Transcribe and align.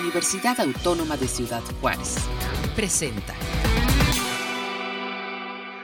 Universidad 0.00 0.58
Autónoma 0.60 1.16
de 1.16 1.28
Ciudad 1.28 1.62
Juárez. 1.80 2.16
Presenta. 2.74 3.34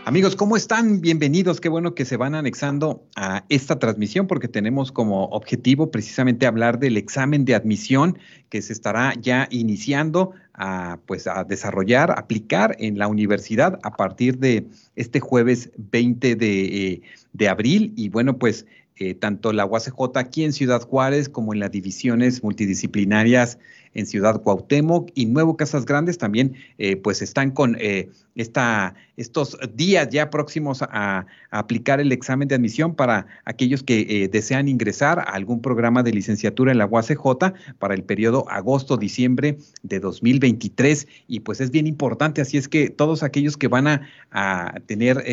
Amigos, 0.05 0.35
¿cómo 0.35 0.57
están? 0.57 1.01
Bienvenidos. 1.01 1.61
Qué 1.61 1.69
bueno 1.69 1.95
que 1.95 2.05
se 2.05 2.17
van 2.17 2.35
anexando 2.35 3.05
a 3.15 3.45
esta 3.49 3.79
transmisión 3.79 4.27
porque 4.27 4.49
tenemos 4.49 4.91
como 4.91 5.27
objetivo 5.27 5.93
precisamente 5.93 6.47
hablar 6.47 6.81
del 6.81 6.97
examen 6.97 7.45
de 7.45 7.55
admisión 7.55 8.19
que 8.49 8.63
se 8.63 8.73
estará 8.73 9.15
ya 9.21 9.47
iniciando 9.51 10.33
a, 10.55 10.99
pues, 11.07 11.29
a 11.29 11.45
desarrollar, 11.45 12.13
aplicar 12.19 12.75
en 12.81 12.99
la 12.99 13.07
universidad 13.07 13.79
a 13.85 13.97
partir 13.97 14.39
de 14.39 14.67
este 14.97 15.21
jueves 15.21 15.71
20 15.77 16.35
de, 16.35 16.65
eh, 16.65 17.03
de 17.33 17.49
abril. 17.49 17.93
Y 17.95 18.09
bueno, 18.09 18.39
pues 18.39 18.67
eh, 19.03 19.15
tanto 19.15 19.55
la 19.55 19.65
UACJ 19.65 20.19
aquí 20.19 20.45
en 20.45 20.53
Ciudad 20.53 20.83
Juárez 20.83 21.31
como 21.31 21.55
en 21.55 21.61
las 21.61 21.71
divisiones 21.71 22.43
multidisciplinarias 22.43 23.57
en 23.95 24.05
Ciudad 24.05 24.43
Cuauhtémoc 24.43 25.11
y 25.15 25.25
Nuevo 25.25 25.57
Casas 25.57 25.87
Grandes 25.87 26.19
también 26.19 26.55
eh, 26.77 26.97
pues 26.97 27.23
están 27.23 27.51
con 27.51 27.79
eh, 27.81 28.11
esta, 28.35 28.95
estos 29.17 29.57
días 29.75 30.11
ya 30.11 30.29
próximos 30.29 30.83
a, 30.83 31.25
aplicar 31.51 31.99
el 31.99 32.13
examen 32.13 32.47
de 32.47 32.57
admisión 32.57 32.95
para 32.95 33.27
aquellos 33.47 33.83
que 33.83 34.29
desean 34.31 34.69
ingresar 34.69 35.19
a 35.19 35.23
algún 35.23 35.63
programa 35.63 36.03
de 36.03 36.13
licenciatura 36.13 36.71
en 36.71 36.77
la 36.77 36.87
UACJ 36.87 37.55
para 37.79 37.95
el 37.95 38.05
periodo 38.05 38.45
agosto-diciembre 38.51 39.57
de 39.83 39.99
2023 39.99 41.09
y 41.27 41.41
pues 41.41 41.63
es 41.63 41.71
bien 41.71 41.87
importante, 41.87 42.43
así 42.43 42.59
es 42.59 42.69
que 42.69 42.91
todos 42.91 43.23
aquellos 43.23 43.57
que 43.57 43.67
van 43.67 43.87
a, 43.87 44.09
a 44.31 44.75
tener 44.87 45.25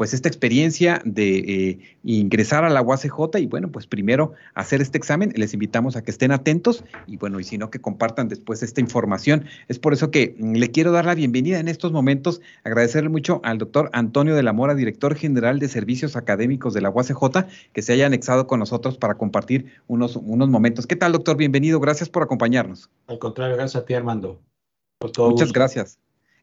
pues 0.00 0.14
esta 0.14 0.30
experiencia 0.30 1.02
de 1.04 1.36
eh, 1.40 1.78
ingresar 2.04 2.64
a 2.64 2.70
la 2.70 2.80
UACJ 2.80 3.38
y 3.38 3.46
bueno, 3.46 3.70
pues 3.70 3.86
primero 3.86 4.32
hacer 4.54 4.80
este 4.80 4.96
examen. 4.96 5.30
Les 5.36 5.52
invitamos 5.52 5.94
a 5.94 6.00
que 6.00 6.10
estén 6.10 6.32
atentos 6.32 6.84
y 7.06 7.18
bueno, 7.18 7.38
y 7.38 7.44
si 7.44 7.58
no, 7.58 7.68
que 7.68 7.82
compartan 7.82 8.26
después 8.28 8.62
esta 8.62 8.80
información. 8.80 9.44
Es 9.68 9.78
por 9.78 9.92
eso 9.92 10.10
que 10.10 10.36
mm, 10.38 10.54
le 10.54 10.70
quiero 10.70 10.90
dar 10.90 11.04
la 11.04 11.14
bienvenida 11.14 11.58
en 11.58 11.68
estos 11.68 11.92
momentos, 11.92 12.40
agradecerle 12.64 13.10
mucho 13.10 13.42
al 13.44 13.58
doctor 13.58 13.90
Antonio 13.92 14.34
de 14.34 14.42
la 14.42 14.54
Mora, 14.54 14.74
director 14.74 15.14
general 15.16 15.58
de 15.58 15.68
Servicios 15.68 16.16
Académicos 16.16 16.72
de 16.72 16.80
la 16.80 16.88
UACJ, 16.88 17.44
que 17.74 17.82
se 17.82 17.92
haya 17.92 18.06
anexado 18.06 18.46
con 18.46 18.58
nosotros 18.58 18.96
para 18.96 19.18
compartir 19.18 19.66
unos, 19.86 20.16
unos 20.16 20.48
momentos. 20.48 20.86
¿Qué 20.86 20.96
tal, 20.96 21.12
doctor? 21.12 21.36
Bienvenido, 21.36 21.78
gracias 21.78 22.08
por 22.08 22.22
acompañarnos. 22.22 22.88
Al 23.06 23.18
contrario, 23.18 23.54
gracias 23.56 23.82
a 23.82 23.84
ti, 23.84 23.92
Armando. 23.92 24.40
Muchas 25.18 25.52
gracias. 25.52 25.98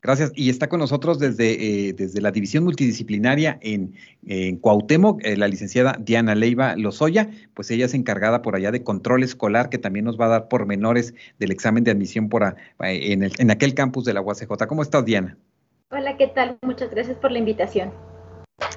Gracias. 0.08 0.31
Y 0.36 0.50
está 0.50 0.69
con 0.69 0.80
nosotros 0.80 1.19
desde, 1.19 1.89
eh, 1.89 1.91
desde 1.91 2.22
la 2.22 2.31
División 2.31 2.63
Multidisciplinaria 2.63 3.59
en, 3.59 3.94
en 4.25 4.55
Cuauhtémoc, 4.55 5.19
eh, 5.25 5.36
la 5.36 5.50
licenciada 5.50 5.97
Diana 6.00 6.33
Leiva 6.33 6.77
Lozoya, 6.77 7.30
pues 7.53 7.69
ella 7.72 7.88
es 7.88 7.94
encargada 7.94 8.41
por 8.41 8.55
allá 8.55 8.72
de 8.72 8.83
control 8.83 9.23
escolar, 9.23 9.67
que 9.67 9.78
también 9.78 10.05
nos 10.05 10.17
va 10.17 10.28
a 10.28 10.30
dar 10.30 10.47
pormenores 10.47 11.13
del 11.39 11.52
examen 11.52 11.83
de 11.83 11.91
admisión 11.91 12.30
por 12.30 12.55
en, 12.80 13.23
el, 13.23 13.33
en 13.38 13.52
aquel 13.52 13.73
campus 13.73 14.05
de 14.05 14.13
la 14.13 14.22
UACJ. 14.22 14.66
¿Cómo 14.69 14.81
estás, 14.81 15.03
Diana? 15.03 15.38
Hola, 15.91 16.16
¿qué 16.16 16.28
tal? 16.28 16.58
Muchas 16.61 16.89
gracias 16.89 17.17
por 17.17 17.33
la 17.33 17.39
invitación. 17.39 17.91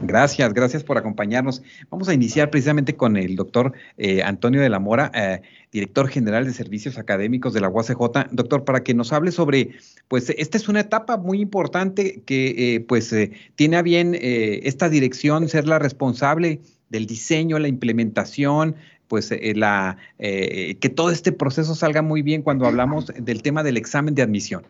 Gracias, 0.00 0.54
gracias 0.54 0.84
por 0.84 0.96
acompañarnos. 0.96 1.62
Vamos 1.90 2.08
a 2.08 2.14
iniciar 2.14 2.50
precisamente 2.50 2.96
con 2.96 3.16
el 3.16 3.36
doctor 3.36 3.72
eh, 3.98 4.22
Antonio 4.22 4.60
de 4.60 4.68
la 4.68 4.78
Mora, 4.78 5.10
eh, 5.14 5.42
director 5.72 6.08
general 6.08 6.44
de 6.44 6.52
servicios 6.52 6.98
académicos 6.98 7.52
de 7.52 7.60
la 7.60 7.68
UACJ. 7.68 8.28
Doctor, 8.30 8.64
para 8.64 8.82
que 8.82 8.94
nos 8.94 9.12
hable 9.12 9.32
sobre, 9.32 9.70
pues 10.08 10.30
esta 10.30 10.56
es 10.56 10.68
una 10.68 10.80
etapa 10.80 11.16
muy 11.16 11.40
importante 11.40 12.22
que 12.24 12.74
eh, 12.74 12.80
pues 12.80 13.14
tiene 13.56 13.76
a 13.76 13.82
bien 13.82 14.16
esta 14.20 14.88
dirección 14.88 15.48
ser 15.48 15.66
la 15.66 15.78
responsable 15.78 16.60
del 16.88 17.06
diseño, 17.06 17.58
la 17.58 17.68
implementación, 17.68 18.76
pues 19.08 19.32
la, 19.54 19.96
que 20.18 20.92
todo 20.94 21.10
este 21.10 21.32
proceso 21.32 21.74
salga 21.74 22.02
muy 22.02 22.22
bien 22.22 22.42
cuando 22.42 22.66
hablamos 22.66 23.12
del 23.16 23.42
tema 23.42 23.62
del 23.62 23.76
examen 23.76 24.14
de 24.14 24.22
admisión. 24.22 24.66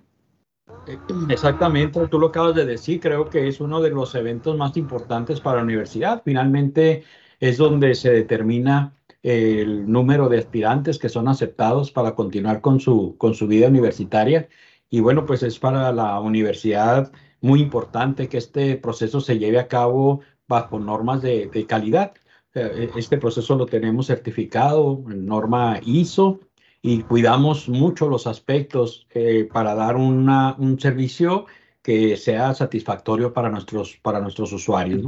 Exactamente, 1.28 2.06
tú 2.08 2.18
lo 2.18 2.28
acabas 2.28 2.54
de 2.54 2.64
decir, 2.64 3.00
creo 3.00 3.28
que 3.28 3.48
es 3.48 3.60
uno 3.60 3.80
de 3.80 3.90
los 3.90 4.14
eventos 4.14 4.56
más 4.56 4.76
importantes 4.76 5.40
para 5.40 5.58
la 5.58 5.64
universidad. 5.64 6.22
Finalmente 6.24 7.04
es 7.38 7.58
donde 7.58 7.94
se 7.94 8.10
determina 8.10 8.94
el 9.22 9.90
número 9.90 10.28
de 10.28 10.38
aspirantes 10.38 10.98
que 10.98 11.08
son 11.08 11.28
aceptados 11.28 11.90
para 11.90 12.14
continuar 12.14 12.60
con 12.60 12.80
su, 12.80 13.16
con 13.18 13.34
su 13.34 13.46
vida 13.46 13.68
universitaria. 13.68 14.48
Y 14.88 15.00
bueno, 15.00 15.26
pues 15.26 15.42
es 15.42 15.58
para 15.58 15.92
la 15.92 16.20
universidad 16.20 17.12
muy 17.40 17.60
importante 17.60 18.28
que 18.28 18.38
este 18.38 18.76
proceso 18.76 19.20
se 19.20 19.38
lleve 19.38 19.58
a 19.58 19.68
cabo 19.68 20.20
bajo 20.48 20.78
normas 20.78 21.22
de, 21.22 21.48
de 21.48 21.66
calidad. 21.66 22.14
Eh, 22.54 22.90
este 22.96 23.18
proceso 23.18 23.54
lo 23.56 23.66
tenemos 23.66 24.06
certificado 24.06 25.02
norma 25.06 25.78
ISO 25.84 26.40
y 26.82 27.02
cuidamos 27.02 27.68
mucho 27.68 28.08
los 28.08 28.26
aspectos 28.26 29.06
eh, 29.10 29.48
para 29.52 29.74
dar 29.74 29.96
una, 29.96 30.54
un 30.58 30.80
servicio 30.80 31.46
que 31.82 32.16
sea 32.16 32.54
satisfactorio 32.54 33.32
para 33.32 33.50
nuestros, 33.50 33.98
para 34.02 34.20
nuestros 34.20 34.52
usuarios. 34.52 35.02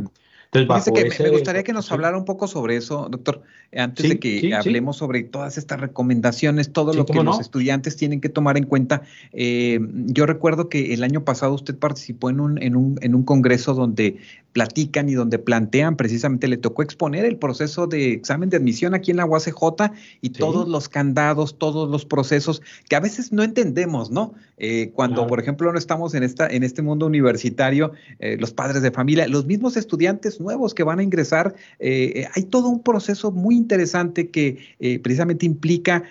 Entonces, 0.55 1.19
me 1.19 1.31
gustaría 1.31 1.63
que 1.63 1.73
nos 1.73 1.91
hablara 1.91 2.19
un 2.19 2.27
poco 2.27 2.47
sobre 2.47 2.77
eso, 2.77 3.09
doctor, 3.11 3.43
antes 3.75 4.07
de 4.07 4.19
que 4.19 4.55
hablemos 4.55 4.99
sobre 4.99 5.23
todas 5.23 5.57
estas 5.57 5.81
recomendaciones, 5.81 6.75
todo 6.75 6.93
lo 6.93 7.07
que 7.07 7.23
los 7.23 7.41
estudiantes 7.41 7.97
tienen 7.97 8.21
que 8.21 8.29
tomar 8.29 8.59
en 8.59 8.65
cuenta. 8.65 9.01
Eh, 9.33 9.81
yo 9.81 10.27
recuerdo 10.27 10.69
que 10.69 10.93
el 10.93 11.05
año 11.05 11.25
pasado 11.25 11.55
usted 11.55 11.79
participó 11.79 12.29
en 12.29 12.41
un, 12.41 12.63
en 12.63 12.77
un, 12.77 12.99
en 13.01 13.15
un 13.15 13.23
congreso 13.23 13.73
donde 13.73 14.19
platican 14.53 15.09
y 15.09 15.15
donde 15.15 15.39
plantean, 15.39 15.97
precisamente 15.97 16.49
le 16.49 16.57
tocó 16.57 16.83
exponer 16.83 17.25
el 17.25 17.37
proceso 17.37 17.87
de 17.87 18.13
examen 18.13 18.51
de 18.51 18.59
admisión 18.59 18.95
aquí 18.95 19.11
en 19.11 19.17
la 19.17 19.25
UACJ 19.25 19.93
y 20.21 20.31
todos 20.31 20.69
los 20.69 20.89
candados, 20.89 21.59
todos 21.59 21.91
los 21.91 22.05
procesos 22.05 22.63
que 22.89 22.97
a 22.97 23.01
veces 23.01 23.33
no 23.33 23.43
entendemos, 23.43 24.11
¿no? 24.11 24.35
Eh, 24.59 24.93
cuando, 24.95 25.27
por 25.27 25.41
ejemplo, 25.41 25.73
no 25.73 25.79
estamos 25.79 26.15
en, 26.15 26.23
esta, 26.23 26.47
en 26.47 26.63
este 26.63 26.83
mundo 26.83 27.07
universitario, 27.07 27.93
eh, 28.21 28.37
los 28.39 28.53
padres 28.53 28.83
de 28.83 28.91
familia, 28.91 29.27
los 29.27 29.47
mismos 29.47 29.77
estudiantes 29.77 30.41
nuevos 30.41 30.75
que 30.75 30.85
van 30.85 31.01
a 31.01 31.03
ingresar, 31.03 31.55
eh, 31.81 32.27
hay 32.35 32.45
todo 32.45 32.69
un 32.69 32.83
proceso 32.83 33.33
muy 33.33 33.57
interesante 33.57 34.31
que 34.31 34.59
precisamente 35.03 35.47
implica 35.47 36.05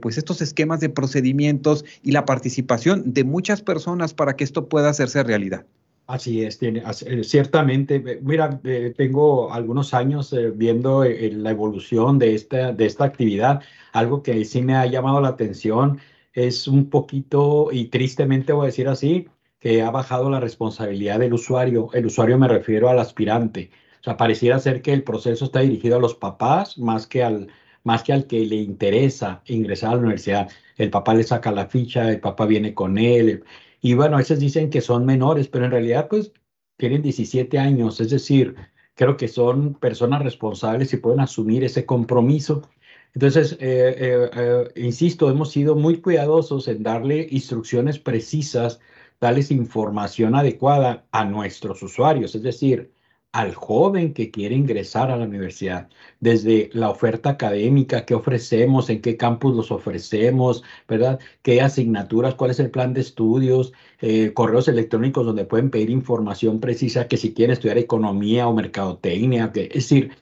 pues 0.00 0.18
estos 0.18 0.40
esquemas 0.42 0.80
de 0.80 0.88
procedimientos 0.88 1.84
y 2.02 2.12
la 2.12 2.24
participación 2.24 3.12
de 3.12 3.24
muchas 3.24 3.62
personas 3.62 4.14
para 4.14 4.36
que 4.36 4.44
esto 4.44 4.68
pueda 4.68 4.90
hacerse 4.90 5.22
realidad. 5.22 5.64
Así 6.06 6.44
es, 6.44 6.58
tiene, 6.58 6.82
eh, 7.06 7.24
ciertamente. 7.24 8.20
Mira, 8.22 8.60
eh, 8.62 8.94
tengo 8.96 9.52
algunos 9.52 9.92
años 9.92 10.32
eh, 10.32 10.52
viendo 10.54 11.04
la 11.04 11.50
evolución 11.50 12.18
de 12.18 12.34
esta, 12.34 12.72
de 12.72 12.86
esta 12.86 13.04
actividad. 13.04 13.60
Algo 13.92 14.22
que 14.22 14.44
sí 14.44 14.62
me 14.62 14.74
ha 14.76 14.86
llamado 14.86 15.20
la 15.20 15.28
atención 15.28 15.98
es 16.32 16.68
un 16.68 16.90
poquito, 16.90 17.70
y 17.72 17.86
tristemente 17.86 18.52
voy 18.52 18.64
a 18.64 18.66
decir 18.66 18.88
así, 18.88 19.28
que 19.58 19.82
ha 19.82 19.90
bajado 19.90 20.30
la 20.30 20.38
responsabilidad 20.38 21.18
del 21.18 21.34
usuario. 21.34 21.90
El 21.92 22.06
usuario 22.06 22.38
me 22.38 22.46
refiero 22.48 22.88
al 22.88 23.00
aspirante. 23.00 23.70
O 24.00 24.04
sea, 24.04 24.16
pareciera 24.16 24.60
ser 24.60 24.82
que 24.82 24.92
el 24.92 25.02
proceso 25.02 25.46
está 25.46 25.60
dirigido 25.60 25.96
a 25.96 26.00
los 26.00 26.14
papás 26.14 26.78
más 26.78 27.06
que 27.08 27.24
al, 27.24 27.48
más 27.82 28.04
que 28.04 28.12
al 28.12 28.26
que 28.28 28.46
le 28.46 28.56
interesa 28.56 29.42
ingresar 29.46 29.90
a 29.90 29.94
la 29.94 30.00
universidad. 30.02 30.48
El 30.76 30.90
papá 30.90 31.14
le 31.14 31.24
saca 31.24 31.50
la 31.50 31.66
ficha, 31.66 32.08
el 32.10 32.20
papá 32.20 32.46
viene 32.46 32.74
con 32.74 32.98
él, 32.98 33.42
y 33.80 33.94
bueno, 33.94 34.16
a 34.16 34.18
veces 34.18 34.40
dicen 34.40 34.70
que 34.70 34.80
son 34.80 35.04
menores, 35.06 35.48
pero 35.48 35.64
en 35.64 35.70
realidad 35.70 36.08
pues 36.08 36.32
tienen 36.76 37.02
17 37.02 37.58
años, 37.58 38.00
es 38.00 38.10
decir, 38.10 38.56
creo 38.94 39.16
que 39.16 39.28
son 39.28 39.74
personas 39.74 40.22
responsables 40.22 40.92
y 40.92 40.96
pueden 40.98 41.20
asumir 41.20 41.64
ese 41.64 41.86
compromiso. 41.86 42.62
Entonces, 43.14 43.52
eh, 43.60 43.94
eh, 43.98 44.30
eh, 44.34 44.68
insisto, 44.76 45.30
hemos 45.30 45.50
sido 45.50 45.76
muy 45.76 46.00
cuidadosos 46.00 46.68
en 46.68 46.82
darle 46.82 47.26
instrucciones 47.30 47.98
precisas, 47.98 48.80
darles 49.20 49.50
información 49.50 50.34
adecuada 50.34 51.06
a 51.12 51.24
nuestros 51.24 51.82
usuarios, 51.82 52.34
es 52.34 52.42
decir, 52.42 52.92
al 53.36 53.54
joven 53.54 54.14
que 54.14 54.30
quiere 54.30 54.54
ingresar 54.54 55.10
a 55.10 55.16
la 55.18 55.26
universidad, 55.26 55.90
desde 56.20 56.70
la 56.72 56.88
oferta 56.88 57.28
académica, 57.30 58.06
qué 58.06 58.14
ofrecemos, 58.14 58.88
en 58.88 59.02
qué 59.02 59.18
campus 59.18 59.54
los 59.54 59.70
ofrecemos, 59.70 60.62
¿verdad? 60.88 61.20
¿Qué 61.42 61.60
asignaturas, 61.60 62.34
cuál 62.34 62.50
es 62.52 62.60
el 62.60 62.70
plan 62.70 62.94
de 62.94 63.02
estudios, 63.02 63.74
eh, 64.00 64.32
correos 64.32 64.68
electrónicos 64.68 65.26
donde 65.26 65.44
pueden 65.44 65.68
pedir 65.68 65.90
información 65.90 66.60
precisa 66.60 67.08
que 67.08 67.18
si 67.18 67.34
quieren 67.34 67.52
estudiar 67.52 67.76
economía 67.76 68.48
o 68.48 68.54
mercadotecnia, 68.54 69.52
es 69.54 69.68
decir, 69.74 70.12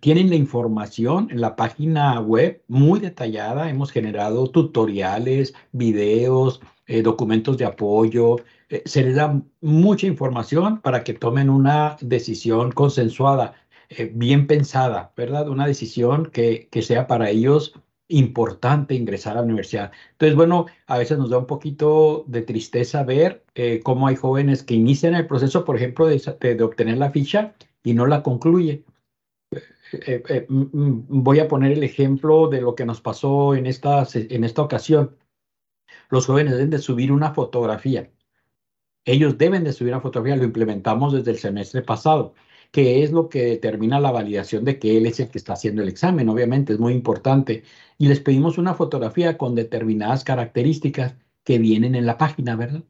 tienen 0.00 0.30
la 0.30 0.36
información 0.36 1.28
en 1.30 1.42
la 1.42 1.56
página 1.56 2.20
web 2.20 2.62
muy 2.68 3.00
detallada, 3.00 3.68
hemos 3.68 3.92
generado 3.92 4.48
tutoriales, 4.48 5.52
videos, 5.72 6.62
eh, 6.86 7.02
documentos 7.02 7.58
de 7.58 7.66
apoyo, 7.66 8.36
eh, 8.72 8.82
se 8.86 9.02
les 9.02 9.16
da 9.16 9.42
mucha 9.60 10.06
información 10.06 10.80
para 10.80 11.04
que 11.04 11.14
tomen 11.14 11.50
una 11.50 11.96
decisión 12.00 12.72
consensuada, 12.72 13.54
eh, 13.90 14.10
bien 14.14 14.46
pensada, 14.46 15.12
¿verdad? 15.16 15.48
Una 15.48 15.66
decisión 15.66 16.30
que, 16.30 16.68
que 16.70 16.82
sea 16.82 17.06
para 17.06 17.30
ellos 17.30 17.74
importante 18.08 18.94
ingresar 18.94 19.34
a 19.34 19.40
la 19.40 19.46
universidad. 19.46 19.92
Entonces, 20.12 20.36
bueno, 20.36 20.66
a 20.86 20.98
veces 20.98 21.18
nos 21.18 21.30
da 21.30 21.38
un 21.38 21.46
poquito 21.46 22.24
de 22.26 22.42
tristeza 22.42 23.04
ver 23.04 23.44
cómo 23.84 24.06
hay 24.06 24.16
jóvenes 24.16 24.62
que 24.62 24.74
inician 24.74 25.14
el 25.14 25.26
proceso, 25.26 25.64
por 25.64 25.76
ejemplo, 25.76 26.06
de, 26.06 26.18
de, 26.40 26.62
obtener 26.62 26.98
la 26.98 27.10
ficha 27.10 27.54
y 27.82 27.94
no 27.94 28.06
la 28.06 28.22
concluyen. 28.22 28.84
voy 30.48 31.38
a 31.38 31.48
poner 31.48 31.72
el 31.72 31.82
ejemplo 31.84 32.48
de 32.48 32.60
lo 32.60 32.74
que 32.74 32.84
nos 32.84 33.00
pasó 33.00 33.54
en 33.54 33.66
esta, 33.66 34.06
en 34.14 34.44
esta 34.44 34.62
ocasión 34.62 35.16
los 36.12 36.26
jóvenes 36.26 36.52
deben 36.52 36.70
de 36.70 36.78
subir 36.78 37.10
una 37.10 37.32
fotografía. 37.32 38.10
Ellos 39.04 39.36
deben 39.38 39.64
de 39.64 39.72
subir 39.72 39.92
una 39.92 40.00
fotografía, 40.00 40.36
lo 40.36 40.44
implementamos 40.44 41.12
desde 41.12 41.32
el 41.32 41.38
semestre 41.38 41.82
pasado, 41.82 42.34
que 42.70 43.02
es 43.02 43.12
lo 43.12 43.28
que 43.28 43.42
determina 43.44 44.00
la 44.00 44.12
validación 44.12 44.64
de 44.64 44.78
que 44.78 44.96
él 44.96 45.06
es 45.06 45.20
el 45.20 45.28
que 45.28 45.38
está 45.38 45.54
haciendo 45.54 45.82
el 45.82 45.88
examen, 45.88 46.28
obviamente, 46.28 46.72
es 46.72 46.78
muy 46.78 46.92
importante. 46.92 47.64
Y 47.98 48.08
les 48.08 48.20
pedimos 48.20 48.58
una 48.58 48.74
fotografía 48.74 49.36
con 49.36 49.54
determinadas 49.54 50.24
características 50.24 51.16
que 51.44 51.58
vienen 51.58 51.94
en 51.94 52.06
la 52.06 52.16
página, 52.16 52.56
¿verdad? 52.56 52.84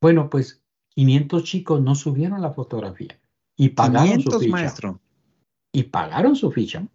Bueno, 0.00 0.30
pues 0.30 0.62
500 0.94 1.44
chicos 1.44 1.82
no 1.82 1.94
subieron 1.94 2.40
la 2.40 2.52
fotografía 2.52 3.20
y 3.56 3.70
pagaron 3.70 4.20
su 4.20 4.38
ficha. 4.38 4.52
Maestro. 4.52 5.00
Y 5.72 5.84
pagaron 5.84 6.34
su 6.34 6.50
ficha. 6.50 6.86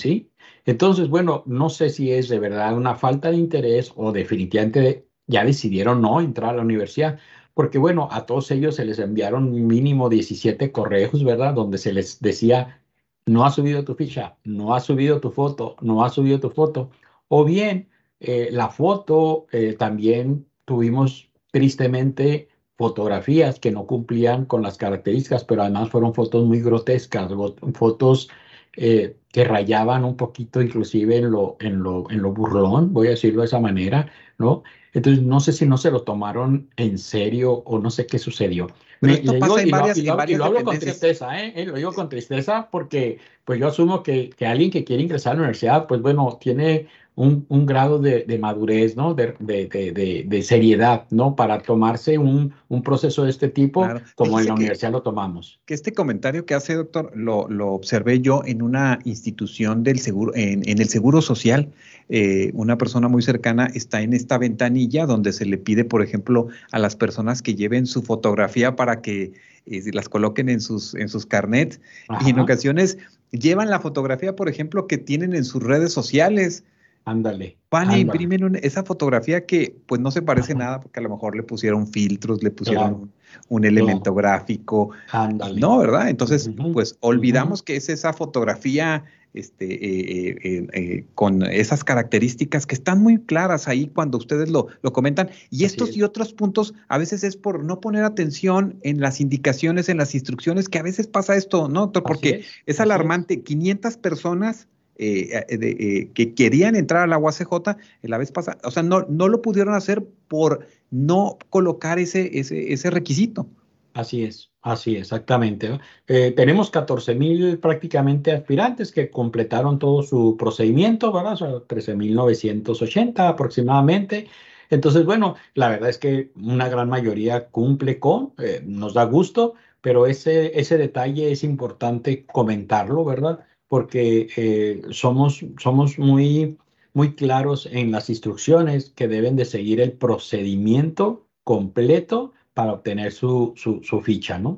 ¿Sí? 0.00 0.30
Entonces, 0.64 1.08
bueno, 1.08 1.42
no 1.44 1.68
sé 1.68 1.90
si 1.90 2.12
es 2.12 2.28
de 2.28 2.38
verdad 2.38 2.74
una 2.74 2.94
falta 2.94 3.30
de 3.30 3.36
interés 3.36 3.92
o 3.96 4.12
definitivamente 4.12 5.06
ya 5.26 5.44
decidieron 5.44 6.00
no 6.00 6.20
entrar 6.20 6.50
a 6.50 6.56
la 6.56 6.62
universidad, 6.62 7.18
porque 7.54 7.78
bueno, 7.78 8.08
a 8.10 8.26
todos 8.26 8.50
ellos 8.50 8.76
se 8.76 8.84
les 8.84 8.98
enviaron 8.98 9.66
mínimo 9.66 10.08
17 10.08 10.72
correos, 10.72 11.24
¿verdad? 11.24 11.54
Donde 11.54 11.78
se 11.78 11.92
les 11.92 12.20
decía, 12.20 12.80
no 13.26 13.44
ha 13.44 13.50
subido 13.50 13.84
tu 13.84 13.94
ficha, 13.94 14.36
no 14.44 14.74
ha 14.74 14.80
subido 14.80 15.20
tu 15.20 15.30
foto, 15.30 15.76
no 15.80 16.04
ha 16.04 16.10
subido 16.10 16.40
tu 16.40 16.50
foto. 16.50 16.90
O 17.28 17.44
bien, 17.44 17.88
eh, 18.20 18.48
la 18.52 18.68
foto 18.68 19.46
eh, 19.52 19.74
también 19.78 20.46
tuvimos 20.64 21.30
tristemente 21.52 22.48
fotografías 22.76 23.60
que 23.60 23.70
no 23.70 23.86
cumplían 23.86 24.46
con 24.46 24.62
las 24.62 24.78
características, 24.78 25.44
pero 25.44 25.62
además 25.62 25.90
fueron 25.90 26.14
fotos 26.14 26.46
muy 26.46 26.60
grotescas, 26.60 27.30
fotos 27.74 28.30
eh, 28.76 29.16
que 29.32 29.44
rayaban 29.44 30.04
un 30.04 30.16
poquito 30.16 30.62
inclusive 30.62 31.18
en 31.18 31.30
lo, 31.30 31.56
en, 31.60 31.82
lo, 31.82 32.10
en 32.10 32.22
lo 32.22 32.32
burlón, 32.32 32.92
voy 32.92 33.08
a 33.08 33.10
decirlo 33.10 33.42
de 33.42 33.46
esa 33.46 33.60
manera, 33.60 34.10
¿no? 34.38 34.62
Entonces, 34.92 35.22
no 35.22 35.40
sé 35.40 35.52
si 35.52 35.66
no 35.66 35.78
se 35.78 35.90
lo 35.90 36.02
tomaron 36.02 36.68
en 36.76 36.98
serio 36.98 37.52
o 37.52 37.78
no 37.78 37.90
sé 37.90 38.06
qué 38.06 38.18
sucedió. 38.18 38.68
Pero 39.00 39.14
esto 39.14 39.38
pasa 39.38 39.62
en 39.62 39.70
varias, 39.70 39.98
y 39.98 40.02
lo, 40.36 40.44
hablo 40.44 40.62
con 40.62 40.78
tristeza, 40.78 41.40
¿eh? 41.40 41.64
Lo 41.64 41.74
digo 41.74 41.92
con 41.92 42.08
tristeza 42.08 42.68
porque 42.70 43.18
pues 43.44 43.58
yo 43.58 43.68
asumo 43.68 44.02
que, 44.02 44.30
que 44.30 44.46
alguien 44.46 44.70
que 44.70 44.84
quiere 44.84 45.02
ingresar 45.02 45.32
a 45.32 45.34
la 45.36 45.40
universidad, 45.42 45.86
pues 45.86 46.02
bueno, 46.02 46.38
tiene 46.40 46.86
un, 47.20 47.44
un 47.50 47.66
grado 47.66 47.98
de, 47.98 48.24
de, 48.24 48.38
madurez, 48.38 48.96
¿no? 48.96 49.12
De, 49.12 49.34
de, 49.40 50.24
de, 50.26 50.42
seriedad, 50.42 51.04
¿no? 51.10 51.36
Para 51.36 51.60
tomarse 51.60 52.16
un, 52.16 52.54
un 52.68 52.82
proceso 52.82 53.24
de 53.24 53.30
este 53.30 53.50
tipo 53.50 53.86
como 54.14 54.40
en 54.40 54.46
la 54.46 54.54
universidad 54.54 54.90
lo 54.90 55.02
tomamos. 55.02 55.60
Que 55.66 55.74
este 55.74 55.92
comentario 55.92 56.46
que 56.46 56.54
hace, 56.54 56.74
doctor, 56.76 57.12
lo, 57.14 57.46
lo 57.50 57.72
observé 57.72 58.20
yo 58.20 58.42
en 58.46 58.62
una 58.62 59.00
institución 59.04 59.84
del 59.84 59.98
seguro, 59.98 60.32
en, 60.34 60.66
en 60.66 60.80
el 60.80 60.88
Seguro 60.88 61.20
Social. 61.20 61.68
Eh, 62.08 62.52
una 62.54 62.78
persona 62.78 63.06
muy 63.06 63.20
cercana 63.20 63.70
está 63.74 64.00
en 64.00 64.14
esta 64.14 64.38
ventanilla 64.38 65.04
donde 65.04 65.34
se 65.34 65.44
le 65.44 65.58
pide, 65.58 65.84
por 65.84 66.02
ejemplo, 66.02 66.48
a 66.72 66.78
las 66.78 66.96
personas 66.96 67.42
que 67.42 67.54
lleven 67.54 67.86
su 67.86 68.00
fotografía 68.00 68.76
para 68.76 69.02
que 69.02 69.34
eh, 69.66 69.82
las 69.92 70.08
coloquen 70.08 70.48
en 70.48 70.62
sus, 70.62 70.94
en 70.94 71.10
sus 71.10 71.26
carnets. 71.26 71.82
Y 72.24 72.30
en 72.30 72.38
ocasiones 72.38 72.96
llevan 73.30 73.68
la 73.68 73.78
fotografía, 73.78 74.34
por 74.34 74.48
ejemplo, 74.48 74.86
que 74.86 74.96
tienen 74.96 75.34
en 75.34 75.44
sus 75.44 75.62
redes 75.62 75.92
sociales. 75.92 76.64
Ándale. 77.04 77.56
Van 77.70 77.90
e 77.90 78.00
imprimen 78.00 78.58
esa 78.62 78.84
fotografía 78.84 79.46
que 79.46 79.76
pues 79.86 80.00
no 80.00 80.10
se 80.10 80.22
parece 80.22 80.54
nada 80.54 80.80
porque 80.80 81.00
a 81.00 81.02
lo 81.02 81.10
mejor 81.10 81.36
le 81.36 81.42
pusieron 81.42 81.86
filtros, 81.86 82.42
le 82.42 82.50
pusieron 82.50 83.10
un, 83.48 83.64
elemento 83.64 84.14
gráfico. 84.14 84.90
Ándale. 85.10 85.60
No, 85.60 85.78
¿verdad? 85.78 86.08
Entonces, 86.08 86.50
pues 86.72 86.96
olvidamos 87.00 87.62
que 87.62 87.76
es 87.76 87.88
esa 87.88 88.12
fotografía 88.12 89.04
este, 89.32 89.66
eh, 89.74 90.36
eh, 90.42 90.66
eh, 90.72 91.04
con 91.14 91.42
esas 91.44 91.84
características 91.84 92.66
que 92.66 92.74
están 92.74 93.00
muy 93.00 93.18
claras 93.18 93.68
ahí 93.68 93.86
cuando 93.86 94.18
ustedes 94.18 94.50
lo, 94.50 94.66
lo 94.82 94.92
comentan. 94.92 95.30
Y 95.50 95.64
estos 95.64 95.96
y 95.96 96.02
otros 96.02 96.32
puntos 96.32 96.74
a 96.88 96.98
veces 96.98 97.22
es 97.22 97.36
por 97.36 97.62
no 97.62 97.80
poner 97.80 98.02
atención 98.02 98.80
en 98.82 99.00
las 99.00 99.20
indicaciones, 99.20 99.88
en 99.88 99.98
las 99.98 100.14
instrucciones, 100.14 100.68
que 100.68 100.80
a 100.80 100.82
veces 100.82 101.06
pasa 101.06 101.36
esto, 101.36 101.68
¿no? 101.68 101.92
Porque 101.92 102.44
es, 102.66 102.80
alarmante. 102.80 103.42
500 103.42 103.96
personas 103.98 104.66
eh, 105.02 105.46
eh, 105.48 105.58
eh, 105.60 106.10
que 106.12 106.34
querían 106.34 106.76
entrar 106.76 107.04
a 107.04 107.06
la 107.06 107.16
UACJ 107.16 107.74
la 108.02 108.18
vez 108.18 108.30
pasada, 108.30 108.58
o 108.64 108.70
sea, 108.70 108.82
no, 108.82 109.06
no 109.08 109.28
lo 109.28 109.40
pudieron 109.40 109.72
hacer 109.72 110.04
por 110.28 110.66
no 110.90 111.38
colocar 111.48 111.98
ese, 111.98 112.38
ese, 112.38 112.74
ese 112.74 112.90
requisito. 112.90 113.46
Así 113.94 114.24
es, 114.24 114.50
así 114.60 114.96
exactamente. 114.96 115.80
tenemos 116.06 116.70
14 116.70 117.14
mil 117.14 117.58
prácticamente 117.58 118.30
aspirantes 118.30 118.92
que 118.92 119.08
completaron 119.08 119.78
todo 119.78 120.02
su 120.02 120.36
procedimiento, 120.38 121.10
¿verdad? 121.12 121.32
O 121.32 121.36
sea, 121.36 121.48
13.980 121.48 123.26
aproximadamente. 123.26 124.28
Entonces, 124.68 125.06
bueno, 125.06 125.34
la 125.54 125.70
verdad 125.70 125.88
es 125.88 125.96
que 125.96 126.30
una 126.36 126.68
gran 126.68 126.90
mayoría 126.90 127.48
cumple 127.48 127.98
con, 127.98 128.34
nos 128.64 128.92
da 128.92 129.04
gusto, 129.04 129.54
pero 129.80 130.06
ese, 130.06 130.60
ese 130.60 130.76
detalle 130.76 131.32
es 131.32 131.42
importante 131.42 132.26
comentarlo, 132.26 133.02
¿verdad? 133.04 133.46
Porque 133.70 134.28
eh, 134.36 134.82
somos, 134.90 135.46
somos 135.56 135.96
muy, 135.96 136.58
muy 136.92 137.14
claros 137.14 137.68
en 137.70 137.92
las 137.92 138.10
instrucciones 138.10 138.90
que 138.90 139.06
deben 139.06 139.36
de 139.36 139.44
seguir 139.44 139.80
el 139.80 139.92
procedimiento 139.92 141.28
completo 141.44 142.32
para 142.52 142.72
obtener 142.72 143.12
su, 143.12 143.54
su, 143.54 144.00
ficha, 144.00 144.40
¿no? 144.40 144.56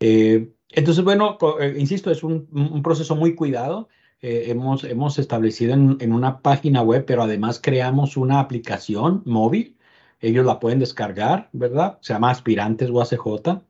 Eh, 0.00 0.50
entonces, 0.70 1.04
bueno, 1.04 1.38
eh, 1.60 1.76
insisto, 1.78 2.10
es 2.10 2.24
un, 2.24 2.48
un, 2.50 2.82
proceso 2.82 3.14
muy 3.14 3.36
cuidado. 3.36 3.88
hemos, 4.20 4.82
hemos 4.82 5.20
establecido 5.20 5.74
en, 5.74 5.96
en, 6.00 6.12
una 6.12 6.40
página 6.42 6.82
web, 6.82 7.04
pero 7.06 7.22
además 7.22 7.60
creamos 7.62 8.16
una 8.16 8.40
aplicación 8.40 9.22
móvil. 9.24 9.78
Ellos 10.18 10.44
la 10.44 10.58
pueden 10.58 10.80
descargar, 10.80 11.48
¿verdad? 11.52 11.98
Se 12.00 12.12
llama 12.12 12.32
Aspirantes 12.32 12.90
UACJ. 12.90 13.62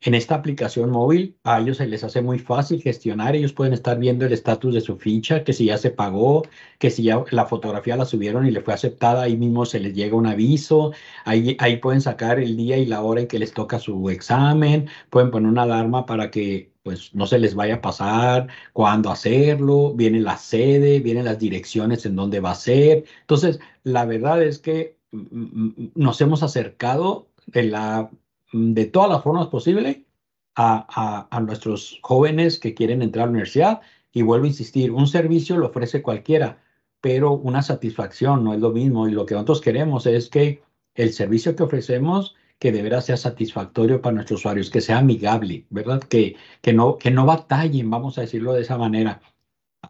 En 0.00 0.14
esta 0.14 0.36
aplicación 0.36 0.90
móvil 0.90 1.36
a 1.42 1.60
ellos 1.60 1.78
se 1.78 1.86
les 1.86 2.04
hace 2.04 2.22
muy 2.22 2.38
fácil 2.38 2.80
gestionar, 2.80 3.34
ellos 3.34 3.52
pueden 3.52 3.72
estar 3.72 3.98
viendo 3.98 4.24
el 4.24 4.32
estatus 4.32 4.72
de 4.74 4.80
su 4.80 4.96
ficha, 4.96 5.42
que 5.42 5.52
si 5.52 5.64
ya 5.66 5.76
se 5.76 5.90
pagó, 5.90 6.44
que 6.78 6.90
si 6.90 7.02
ya 7.02 7.24
la 7.32 7.46
fotografía 7.46 7.96
la 7.96 8.04
subieron 8.04 8.46
y 8.46 8.52
le 8.52 8.60
fue 8.60 8.74
aceptada, 8.74 9.22
ahí 9.24 9.36
mismo 9.36 9.66
se 9.66 9.80
les 9.80 9.94
llega 9.94 10.16
un 10.16 10.26
aviso, 10.26 10.92
ahí, 11.24 11.56
ahí 11.58 11.78
pueden 11.78 12.00
sacar 12.00 12.38
el 12.38 12.56
día 12.56 12.76
y 12.78 12.86
la 12.86 13.02
hora 13.02 13.22
en 13.22 13.26
que 13.26 13.40
les 13.40 13.52
toca 13.52 13.80
su 13.80 14.08
examen, 14.08 14.88
pueden 15.10 15.32
poner 15.32 15.50
una 15.50 15.62
alarma 15.62 16.06
para 16.06 16.30
que 16.30 16.72
pues 16.84 17.12
no 17.14 17.26
se 17.26 17.38
les 17.38 17.54
vaya 17.54 17.76
a 17.76 17.80
pasar 17.80 18.48
cuándo 18.72 19.10
hacerlo, 19.10 19.94
viene 19.94 20.20
la 20.20 20.36
sede, 20.38 21.00
vienen 21.00 21.24
las 21.24 21.38
direcciones 21.38 22.06
en 22.06 22.16
dónde 22.16 22.40
va 22.40 22.52
a 22.52 22.54
ser. 22.54 23.04
Entonces, 23.22 23.58
la 23.82 24.06
verdad 24.06 24.42
es 24.42 24.58
que 24.60 24.96
mm, 25.10 25.18
mm, 25.18 25.74
mm, 25.76 25.90
nos 25.96 26.20
hemos 26.20 26.42
acercado 26.42 27.28
de 27.46 27.64
la 27.64 28.10
de 28.52 28.86
todas 28.86 29.10
las 29.10 29.22
formas 29.22 29.48
posibles 29.48 29.98
a, 30.54 31.28
a, 31.30 31.40
nuestros 31.40 32.00
jóvenes 32.02 32.58
que 32.58 32.74
quieren 32.74 33.02
entrar 33.02 33.24
a 33.24 33.26
la 33.26 33.32
universidad. 33.32 33.80
Y 34.12 34.22
vuelvo 34.22 34.46
a 34.46 34.48
insistir, 34.48 34.90
un 34.90 35.06
servicio 35.06 35.56
lo 35.56 35.66
ofrece 35.68 36.02
cualquiera, 36.02 36.62
pero 37.00 37.32
una 37.32 37.62
satisfacción 37.62 38.42
no 38.42 38.54
es 38.54 38.60
lo 38.60 38.70
mismo. 38.70 39.08
Y 39.08 39.12
lo 39.12 39.26
que 39.26 39.34
nosotros 39.34 39.60
queremos 39.60 40.06
es 40.06 40.28
que 40.28 40.62
el 40.94 41.12
servicio 41.12 41.54
que 41.54 41.62
ofrecemos 41.62 42.34
que 42.58 42.72
de 42.72 42.82
veras 42.82 43.06
sea 43.06 43.16
satisfactorio 43.16 44.02
para 44.02 44.16
nuestros 44.16 44.40
usuarios, 44.40 44.70
que 44.70 44.80
sea 44.80 44.98
amigable, 44.98 45.66
¿verdad? 45.70 46.00
Que, 46.00 46.36
que, 46.60 46.72
no, 46.72 46.98
que 46.98 47.10
no 47.10 47.24
batallen, 47.24 47.88
vamos 47.90 48.18
a 48.18 48.22
decirlo 48.22 48.52
de 48.52 48.62
esa 48.62 48.76
manera. 48.76 49.20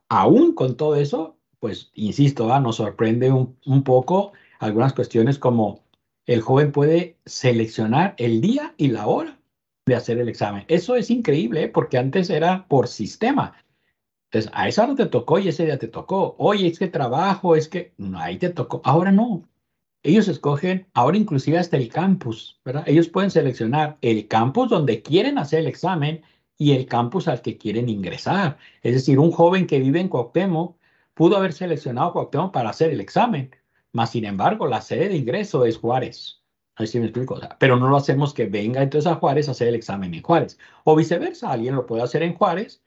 Aún 0.09 0.55
con 0.55 0.77
todo 0.77 0.97
eso, 0.97 1.39
pues, 1.61 1.91
insisto, 1.95 2.47
nos 2.61 2.77
sorprende 2.77 3.33
un, 3.33 3.57
un 3.65 3.83
poco 3.85 4.33
algunas 4.59 4.93
cuestiones 4.93 5.39
como 5.39 5.85
el 6.29 6.43
joven 6.43 6.73
puede 6.73 7.17
seleccionar 7.25 8.15
el 8.19 8.43
día 8.43 8.75
y 8.77 8.89
la 8.89 9.07
hora 9.07 9.39
de 9.87 9.95
hacer 9.95 10.19
el 10.19 10.29
examen. 10.29 10.67
Eso 10.69 10.95
es 10.95 11.11
increíble, 11.11 11.65
¿eh? 11.65 11.69
porque 11.69 11.97
antes 11.97 12.29
era 12.29 12.69
por 12.69 12.87
sistema. 12.87 13.55
Entonces, 14.31 14.51
a 14.55 14.69
esa 14.69 14.85
hora 14.85 14.95
te 14.95 15.07
tocó 15.07 15.39
y 15.39 15.49
ese 15.49 15.65
día 15.65 15.79
te 15.79 15.89
tocó. 15.89 16.37
Oye, 16.39 16.67
es 16.67 16.79
que 16.79 16.89
trabajo, 16.89 17.57
es 17.57 17.67
que 17.69 17.95
ahí 18.17 18.37
te 18.37 18.51
tocó. 18.51 18.83
Ahora 18.85 19.11
no. 19.11 19.49
Ellos 20.03 20.29
escogen, 20.29 20.87
ahora 20.93 21.17
inclusive 21.17 21.57
hasta 21.57 21.79
el 21.79 21.89
campus, 21.89 22.61
¿verdad? 22.63 22.85
Ellos 22.87 23.09
pueden 23.09 23.31
seleccionar 23.31 23.97
el 24.03 24.29
campus 24.29 24.69
donde 24.69 25.01
quieren 25.01 25.39
hacer 25.39 25.61
el 25.61 25.67
examen 25.67 26.21
y 26.59 26.73
el 26.73 26.85
campus 26.85 27.27
al 27.27 27.41
que 27.41 27.57
quieren 27.57 27.89
ingresar. 27.89 28.59
Es 28.83 28.93
decir, 28.93 29.19
un 29.19 29.33
joven 29.33 29.67
que 29.67 29.81
vive 29.81 29.99
en 29.99 30.09
Cuauhtémoc 30.09 30.77
pudo 31.15 31.39
haber 31.39 31.55
seleccionado 31.55 32.13
Cuauhtémoc 32.13 32.53
para 32.53 32.69
hacer 32.69 32.91
el 32.91 33.01
examen, 33.01 33.51
más 33.93 34.11
sin 34.13 34.25
embargo, 34.25 34.67
la 34.67 34.81
sede 34.81 35.09
de 35.09 35.17
ingreso 35.17 35.65
es 35.65 35.79
Juárez. 35.79 36.43
Así 36.77 37.01
me 37.01 37.07
explico. 37.07 37.41
pero 37.59 37.77
no 37.77 37.89
lo 37.89 37.97
hacemos 37.97 38.33
que 38.33 38.47
venga 38.47 38.83
entonces 38.83 39.11
a 39.11 39.17
Juárez 39.17 39.49
a 39.49 39.51
hacer 39.51 39.69
el 39.69 39.75
examen 39.75 40.15
en 40.15 40.23
Juárez. 40.23 40.59
O 40.85 40.95
viceversa, 40.95 41.51
alguien 41.51 41.75
lo 41.75 41.87
puede 41.87 42.03
hacer 42.03 42.23
en 42.23 42.35
Juárez 42.35 42.83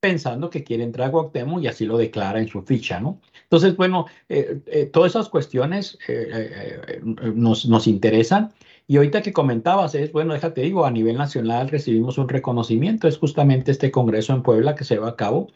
pensando 0.00 0.50
que 0.50 0.64
quiere 0.64 0.82
entrar 0.84 1.08
a 1.08 1.10
Guatemala 1.10 1.62
y 1.62 1.66
así 1.66 1.86
lo 1.86 1.96
declara 1.96 2.38
en 2.38 2.46
su 2.48 2.60
ficha, 2.62 3.00
¿no? 3.00 3.20
Entonces, 3.44 3.74
bueno, 3.74 4.04
eh, 4.28 4.60
eh, 4.66 4.84
todas 4.84 5.12
esas 5.12 5.30
cuestiones 5.30 5.98
eh, 6.08 7.00
nos, 7.02 7.66
nos 7.66 7.86
interesan. 7.86 8.52
Y 8.86 8.98
ahorita 8.98 9.22
que 9.22 9.32
comentabas 9.32 9.94
es, 9.94 10.12
bueno, 10.12 10.34
déjate 10.34 10.60
digo, 10.60 10.84
a 10.84 10.90
nivel 10.90 11.16
nacional 11.16 11.70
recibimos 11.70 12.18
un 12.18 12.28
reconocimiento, 12.28 13.08
es 13.08 13.16
justamente 13.16 13.70
este 13.70 13.90
congreso 13.90 14.34
en 14.34 14.42
Puebla 14.42 14.74
que 14.74 14.84
se 14.84 14.98
va 14.98 15.08
a 15.08 15.16
cabo. 15.16 15.48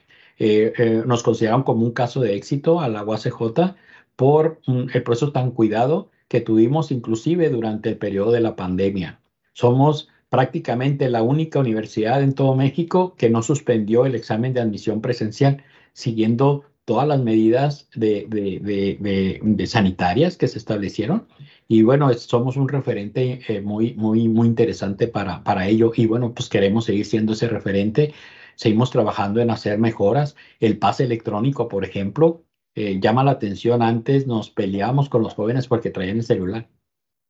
nos 1.07 1.23
consideran 1.23 1.63
como 1.63 1.85
un 1.85 1.93
caso 1.93 2.21
de 2.23 2.35
éxito 2.35 2.81
a 2.81 2.89
la 2.89 3.05
UACJ 3.05 3.75
por 4.19 4.61
el 4.67 5.03
proceso 5.05 5.31
tan 5.31 5.53
cuidado 5.53 6.11
que 6.27 6.41
tuvimos 6.41 6.91
inclusive 6.91 7.51
durante 7.51 7.91
el 7.91 7.99
periodo 7.99 8.33
de 8.33 8.41
la 8.41 8.57
pandemia. 8.57 9.21
Somos 9.53 10.09
prácticamente 10.29 11.09
la 11.09 11.23
única 11.23 11.61
universidad 11.61 12.21
en 12.21 12.35
todo 12.35 12.57
México 12.57 13.15
que 13.17 13.31
no 13.31 13.43
suspendió 13.43 14.07
el 14.07 14.17
examen 14.17 14.53
de 14.53 14.61
admisión 14.61 15.01
presencial, 15.01 15.63
siguiendo 15.93 16.65
todas 16.85 17.07
las 17.07 17.21
medidas 17.21 17.89
de, 17.95 18.27
de, 18.29 19.67
sanitarias 19.69 20.37
que 20.37 20.49
se 20.49 20.59
establecieron. 20.59 21.29
Y 21.69 21.83
bueno, 21.83 22.13
somos 22.15 22.57
un 22.57 22.69
referente 22.69 23.43
eh, 23.47 23.61
muy, 23.61 23.95
muy, 23.95 24.27
muy 24.27 24.49
interesante 24.49 25.07
para, 25.07 25.45
para 25.45 25.69
ello. 25.69 25.93
Y 25.95 26.07
bueno, 26.07 26.35
pues 26.35 26.49
queremos 26.49 26.87
seguir 26.87 27.07
siendo 27.07 27.35
ese 27.35 27.47
referente. 27.47 28.15
Seguimos 28.57 28.91
trabajando 28.91 29.41
en 29.41 29.51
hacer 29.51 29.79
mejoras. 29.79 30.35
El 30.59 30.77
pase 30.77 31.05
electrónico, 31.05 31.69
por 31.69 31.85
ejemplo, 31.85 32.43
eh, 32.79 33.01
llama 33.01 33.25
la 33.25 33.33
atención. 33.33 33.83
Antes 33.83 34.27
nos 34.29 34.51
peleábamos 34.51 35.09
con 35.09 35.23
los 35.23 35.35
jóvenes 35.35 35.67
porque 35.67 35.91
traían 35.91 36.19
el 36.19 36.25
celular. 36.25 36.69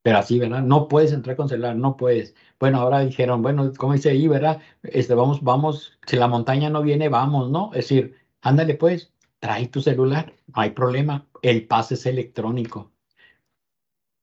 Pero 0.03 0.19
así, 0.19 0.39
¿verdad? 0.39 0.63
No 0.63 0.89
puedes 0.89 1.13
entrar 1.13 1.37
con 1.37 1.49
celular, 1.49 1.75
no 1.75 1.97
puedes. 1.97 2.35
Bueno, 2.61 2.81
ahora 2.81 3.01
dijeron, 3.01 3.43
bueno, 3.43 3.73
como 3.77 3.95
dice 3.95 4.11
ahí, 4.11 4.29
¿verdad? 4.29 4.61
Este, 4.83 5.15
vamos, 5.15 5.43
vamos, 5.43 5.99
si 6.07 6.17
la 6.17 6.29
montaña 6.29 6.69
no 6.71 6.83
viene, 6.83 7.09
vamos, 7.09 7.51
¿no? 7.51 7.71
Es 7.73 7.89
decir, 7.89 8.17
ándale 8.43 8.75
pues, 8.75 9.13
trae 9.41 9.69
tu 9.69 9.81
celular, 9.81 10.35
no 10.49 10.63
hay 10.63 10.71
problema. 10.71 11.27
El 11.43 11.67
pase 11.67 11.95
es 11.95 12.05
electrónico. 12.07 12.93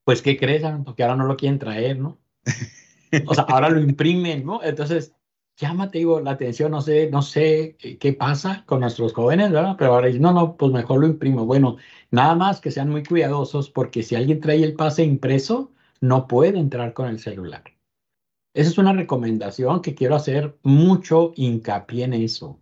Pues, 0.03 0.22
¿qué 0.22 0.38
crees? 0.38 0.63
Porque 0.86 1.03
ahora 1.03 1.15
no 1.15 1.25
lo 1.25 1.38
quieren 1.38 1.60
traer, 1.60 2.00
¿no? 2.00 2.20
O 3.27 3.34
sea, 3.34 3.46
ahora 3.46 3.70
lo 3.70 3.79
imprimen, 3.79 4.46
¿no? 4.46 4.62
Entonces, 4.62 5.15
llámate, 5.58 6.00
digo, 6.00 6.20
la 6.20 6.32
atención, 6.32 6.72
no 6.72 6.82
sé, 6.82 7.10
no 7.10 7.22
sé 7.22 7.78
qué 8.00 8.14
pasa 8.14 8.64
con 8.66 8.82
nuestros 8.82 9.14
jóvenes, 9.14 9.52
¿verdad? 9.52 9.76
Pero 9.78 9.94
ahora 9.94 10.10
no, 10.12 10.34
no, 10.34 10.58
pues 10.58 10.72
mejor 10.72 11.02
lo 11.02 11.08
imprimo. 11.08 11.46
Bueno, 11.46 11.78
nada 12.12 12.36
más 12.36 12.62
que 12.62 12.72
sean 12.72 12.90
muy 12.90 13.04
cuidadosos 13.04 13.70
porque 13.70 14.04
si 14.04 14.16
alguien 14.16 14.42
trae 14.42 14.64
el 14.64 14.76
pase 14.76 15.04
impreso, 15.04 15.72
no 16.02 16.28
puede 16.28 16.60
entrar 16.60 16.94
con 16.94 17.08
el 17.08 17.20
celular. 17.20 17.64
Esa 18.54 18.70
es 18.70 18.78
una 18.78 18.94
recomendación 18.94 19.82
que 19.82 19.96
quiero 19.96 20.16
hacer 20.16 20.58
mucho 20.64 21.34
hincapié 21.36 22.06
en 22.06 22.14
eso. 22.14 22.62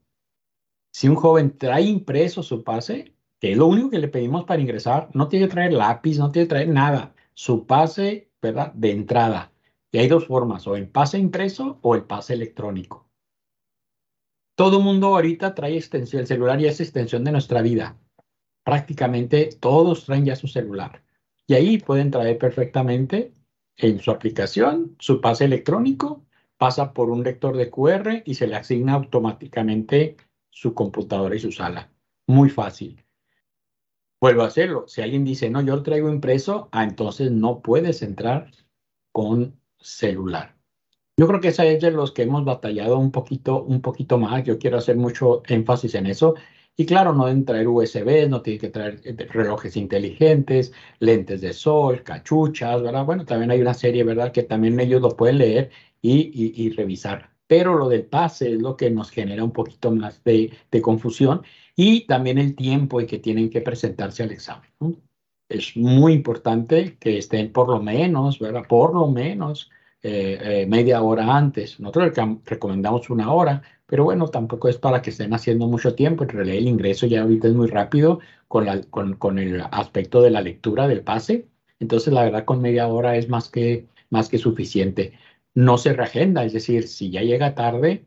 Si 0.91 1.07
un 1.07 1.15
joven 1.15 1.57
trae 1.57 1.83
impreso 1.83 2.43
su 2.43 2.63
pase, 2.63 3.15
que 3.39 3.51
es 3.51 3.57
lo 3.57 3.67
único 3.67 3.89
que 3.89 3.99
le 3.99 4.07
pedimos 4.07 4.45
para 4.45 4.61
ingresar, 4.61 5.09
no 5.13 5.27
tiene 5.27 5.47
que 5.47 5.53
traer 5.53 5.73
lápiz, 5.73 6.17
no 6.17 6.31
tiene 6.31 6.47
que 6.47 6.49
traer 6.49 6.69
nada. 6.69 7.15
Su 7.33 7.65
pase, 7.65 8.31
¿verdad? 8.41 8.73
De 8.73 8.91
entrada. 8.91 9.52
Y 9.93 9.99
hay 9.99 10.07
dos 10.07 10.25
formas, 10.25 10.65
o 10.65 10.75
el 10.75 10.89
pase 10.89 11.19
impreso 11.19 11.77
o 11.83 11.93
el 11.93 12.03
pase 12.05 12.33
electrónico. 12.33 13.07
Todo 14.55 14.79
mundo 14.79 15.07
ahorita 15.07 15.53
trae 15.53 15.77
extensión, 15.77 16.21
el 16.21 16.27
celular 16.27 16.59
y 16.59 16.65
es 16.65 16.81
extensión 16.81 17.23
de 17.23 17.31
nuestra 17.31 17.61
vida. 17.61 17.95
Prácticamente 18.63 19.49
todos 19.59 20.05
traen 20.05 20.25
ya 20.25 20.35
su 20.35 20.47
celular. 20.47 21.03
Y 21.45 21.53
ahí 21.53 21.77
pueden 21.77 22.09
traer 22.09 22.39
perfectamente 22.39 23.33
en 23.77 23.99
su 23.99 24.09
aplicación 24.09 24.95
su 24.97 25.21
pase 25.21 25.45
electrónico, 25.45 26.25
pasa 26.57 26.91
por 26.91 27.11
un 27.11 27.23
lector 27.23 27.55
de 27.55 27.69
QR 27.69 28.23
y 28.25 28.33
se 28.33 28.47
le 28.47 28.55
asigna 28.55 28.93
automáticamente 28.93 30.17
su 30.49 30.73
computadora 30.73 31.35
y 31.35 31.39
su 31.39 31.51
sala. 31.51 31.91
Muy 32.25 32.49
fácil. 32.49 33.05
Vuelvo 34.19 34.41
a 34.41 34.47
hacerlo. 34.47 34.87
Si 34.87 35.01
alguien 35.01 35.23
dice, 35.23 35.51
no, 35.51 35.61
yo 35.61 35.75
lo 35.75 35.83
traigo 35.83 36.09
impreso, 36.09 36.69
ah, 36.71 36.83
entonces 36.83 37.29
no 37.29 37.61
puedes 37.61 38.01
entrar 38.01 38.49
con 39.11 39.59
celular. 39.83 40.55
Yo 41.15 41.27
creo 41.27 41.39
que 41.39 41.49
esa 41.49 41.65
es 41.65 41.81
de 41.81 41.91
los 41.91 42.11
que 42.11 42.23
hemos 42.23 42.43
batallado 42.43 42.97
un 42.97 43.11
poquito, 43.11 43.63
un 43.63 43.81
poquito 43.81 44.17
más. 44.17 44.43
Yo 44.43 44.57
quiero 44.57 44.77
hacer 44.77 44.97
mucho 44.97 45.43
énfasis 45.47 45.93
en 45.95 46.07
eso. 46.07 46.35
Y 46.75 46.85
claro, 46.87 47.13
no 47.13 47.27
deben 47.27 47.45
traer 47.45 47.67
USB, 47.67 48.27
no 48.27 48.41
tienen 48.41 48.59
que 48.61 48.69
traer 48.69 48.99
eh, 49.03 49.15
relojes 49.29 49.77
inteligentes, 49.77 50.73
lentes 50.99 51.41
de 51.41 51.53
sol, 51.53 52.01
cachuchas, 52.03 52.81
¿verdad? 52.81 53.05
Bueno, 53.05 53.25
también 53.25 53.51
hay 53.51 53.61
una 53.61 53.75
serie, 53.75 54.03
¿verdad? 54.03 54.31
Que 54.31 54.41
también 54.43 54.79
ellos 54.79 55.01
lo 55.01 55.15
pueden 55.15 55.37
leer 55.37 55.69
y, 56.01 56.31
y, 56.65 56.69
revisar. 56.71 57.29
Pero 57.47 57.75
lo 57.77 57.89
del 57.89 58.05
pase 58.05 58.53
es 58.53 58.61
lo 58.61 58.75
que 58.75 58.89
nos 58.89 59.11
genera 59.11 59.43
un 59.43 59.51
poquito 59.51 59.91
más 59.91 60.23
de, 60.23 60.51
de 60.71 60.81
confusión 60.81 61.43
y 61.75 62.07
también 62.07 62.39
el 62.39 62.55
tiempo 62.55 62.99
en 63.01 63.07
que 63.07 63.19
tienen 63.19 63.49
que 63.49 63.61
presentarse 63.61 64.23
al 64.23 64.31
examen. 64.31 64.71
Es 65.53 65.77
muy 65.77 66.13
importante 66.13 66.97
que 66.99 67.19
estén 67.19 67.51
por 67.51 67.69
lo 67.69 67.79
menos, 67.81 68.39
¿verdad? 68.39 68.63
Por 68.67 68.93
lo 68.95 69.07
menos 69.07 69.69
eh, 70.01 70.39
eh, 70.41 70.65
media 70.65 71.01
hora 71.03 71.37
antes. 71.37 71.79
Nosotros 71.79 72.13
recomendamos 72.45 73.09
una 73.11 73.31
hora, 73.31 73.61
pero 73.85 74.03
bueno, 74.03 74.27
tampoco 74.29 74.67
es 74.67 74.77
para 74.77 75.01
que 75.01 75.11
estén 75.11 75.33
haciendo 75.33 75.67
mucho 75.67 75.93
tiempo. 75.93 76.23
En 76.23 76.29
realidad 76.29 76.57
el 76.57 76.67
ingreso 76.67 77.05
ya 77.05 77.21
ahorita 77.21 77.47
es 77.49 77.53
muy 77.53 77.67
rápido 77.67 78.19
con, 78.47 78.65
la, 78.65 78.81
con, 78.81 79.15
con 79.15 79.37
el 79.37 79.61
aspecto 79.71 80.21
de 80.23 80.31
la 80.31 80.41
lectura 80.41 80.87
del 80.87 81.03
pase. 81.03 81.47
Entonces, 81.79 82.11
la 82.13 82.23
verdad, 82.23 82.45
con 82.45 82.61
media 82.61 82.87
hora 82.87 83.15
es 83.15 83.29
más 83.29 83.49
que, 83.49 83.87
más 84.09 84.29
que 84.29 84.39
suficiente. 84.39 85.13
No 85.53 85.77
se 85.77 85.93
reagenda, 85.93 86.43
es 86.45 86.53
decir, 86.53 86.87
si 86.87 87.11
ya 87.11 87.21
llega 87.21 87.53
tarde, 87.55 88.05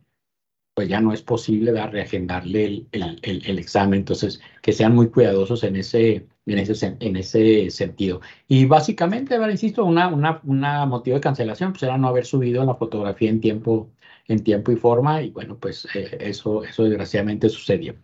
pues 0.75 0.89
ya 0.89 1.01
no 1.01 1.13
es 1.13 1.23
posible 1.23 1.73
dar, 1.73 1.93
reagendarle 1.93 2.65
el, 2.67 2.89
el, 2.93 3.43
el, 3.47 3.59
examen. 3.59 4.01
Entonces, 4.01 4.41
que 4.63 4.73
sean 4.73 4.95
muy 4.95 5.11
cuidadosos 5.11 5.65
en 5.65 5.77
ese, 5.77 6.27
en 6.47 6.59
ese, 6.59 6.97
en 7.01 7.17
ese 7.17 7.71
sentido. 7.71 8.21
Y 8.49 8.67
básicamente, 8.67 9.37
insisto, 9.51 9.85
una, 9.85 10.09
una, 10.45 10.87
motivo 10.87 11.17
de 11.17 11.21
cancelación 11.21 11.73
pues 11.73 11.83
era 11.83 11.99
no 11.99 12.09
haber 12.09 12.25
subido 12.25 12.65
la 12.65 12.75
fotografía 12.75 13.31
en 13.31 13.41
tiempo, 13.41 13.91
en 14.29 14.43
tiempo 14.45 14.73
y 14.73 14.77
forma. 14.77 15.23
Y 15.23 15.31
bueno, 15.31 15.59
pues 15.59 15.87
eh, 15.95 16.19
eso, 16.21 16.65
eso 16.65 16.85
desgraciadamente 16.85 17.49
sucedió. 17.49 17.97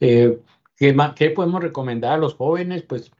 Eh, 0.00 0.38
¿qué, 0.76 0.96
¿Qué 1.16 1.30
podemos 1.30 1.62
recomendar 1.62 2.14
a 2.14 2.18
los 2.18 2.34
jóvenes? 2.34 2.82
Pues 2.82 3.10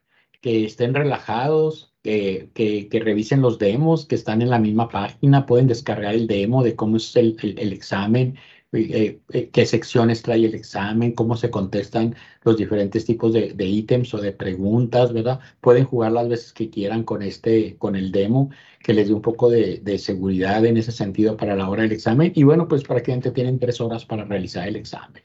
que 0.40 0.64
estén 0.64 0.94
relajados, 0.94 1.92
que, 2.02 2.50
que, 2.54 3.00
revisen 3.00 3.42
los 3.42 3.58
demos 3.58 4.06
que 4.06 4.14
están 4.14 4.42
en 4.42 4.50
la 4.50 4.58
misma 4.58 4.88
página, 4.88 5.46
pueden 5.46 5.66
descargar 5.66 6.14
el 6.14 6.26
demo 6.26 6.62
de 6.62 6.74
cómo 6.76 6.96
es 6.96 7.14
el, 7.16 7.36
el 7.58 7.72
examen, 7.72 8.38
eh, 8.72 9.20
eh, 9.32 9.50
qué 9.50 9.66
secciones 9.66 10.22
trae 10.22 10.44
el 10.44 10.54
examen, 10.54 11.12
cómo 11.12 11.36
se 11.36 11.50
contestan 11.50 12.14
los 12.44 12.56
diferentes 12.56 13.04
tipos 13.04 13.32
de, 13.32 13.54
ítems 13.58 14.14
o 14.14 14.18
de 14.18 14.32
preguntas, 14.32 15.12
¿verdad? 15.12 15.40
Pueden 15.60 15.84
jugar 15.84 16.12
las 16.12 16.28
veces 16.28 16.52
que 16.52 16.70
quieran 16.70 17.02
con 17.04 17.22
este, 17.22 17.76
con 17.78 17.96
el 17.96 18.12
demo, 18.12 18.50
que 18.80 18.94
les 18.94 19.08
dé 19.08 19.14
un 19.14 19.22
poco 19.22 19.50
de, 19.50 19.80
de 19.82 19.98
seguridad 19.98 20.64
en 20.64 20.76
ese 20.76 20.92
sentido 20.92 21.36
para 21.36 21.56
la 21.56 21.68
hora 21.68 21.82
del 21.82 21.92
examen. 21.92 22.32
Y 22.34 22.44
bueno, 22.44 22.68
pues 22.68 22.84
prácticamente 22.84 23.32
tienen 23.32 23.58
tres 23.58 23.80
horas 23.80 24.04
para 24.04 24.24
realizar 24.24 24.68
el 24.68 24.76
examen. 24.76 25.22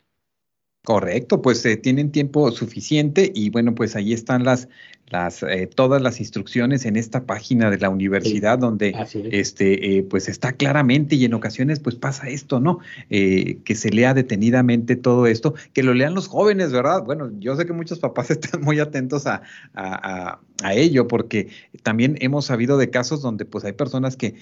Correcto, 0.86 1.42
pues 1.42 1.66
eh, 1.66 1.78
tienen 1.78 2.12
tiempo 2.12 2.52
suficiente 2.52 3.32
y 3.34 3.50
bueno, 3.50 3.74
pues 3.74 3.96
ahí 3.96 4.14
están 4.14 4.44
las, 4.44 4.70
las 5.08 5.44
eh, 5.44 5.68
todas 5.68 6.02
las 6.02 6.20
instrucciones 6.20 6.86
en 6.86 6.96
esta 6.96 7.26
página 7.26 7.70
de 7.70 7.78
la 7.78 7.90
universidad 7.90 8.58
donde 8.58 8.96
este 9.32 9.98
eh, 9.98 10.04
pues 10.04 10.28
está 10.28 10.54
claramente 10.54 11.16
y 11.16 11.26
en 11.26 11.34
ocasiones 11.34 11.80
pues 11.80 11.96
pasa 11.96 12.28
esto, 12.28 12.60
¿no? 12.60 12.80
que 13.10 13.76
se 13.76 13.90
lea 13.90 14.14
detenidamente 14.14 14.96
todo 14.96 15.28
esto, 15.28 15.54
que 15.74 15.84
lo 15.84 15.94
lean 15.94 16.16
los 16.16 16.28
jóvenes, 16.28 16.72
¿verdad? 16.72 17.04
Bueno, 17.04 17.32
yo 17.40 17.56
sé 17.56 17.66
que 17.66 17.74
muchos 17.74 18.00
papás 18.00 18.30
están 18.32 18.62
muy 18.62 18.80
atentos 18.80 19.28
a, 19.28 19.44
a, 19.74 20.40
a 20.64 20.74
ello 20.74 21.08
porque 21.08 21.50
también 21.84 22.18
hemos 22.22 22.46
sabido 22.46 22.78
de 22.78 22.90
casos 22.90 23.22
donde 23.22 23.46
pues 23.46 23.64
hay 23.66 23.74
personas 23.74 24.18
que 24.18 24.36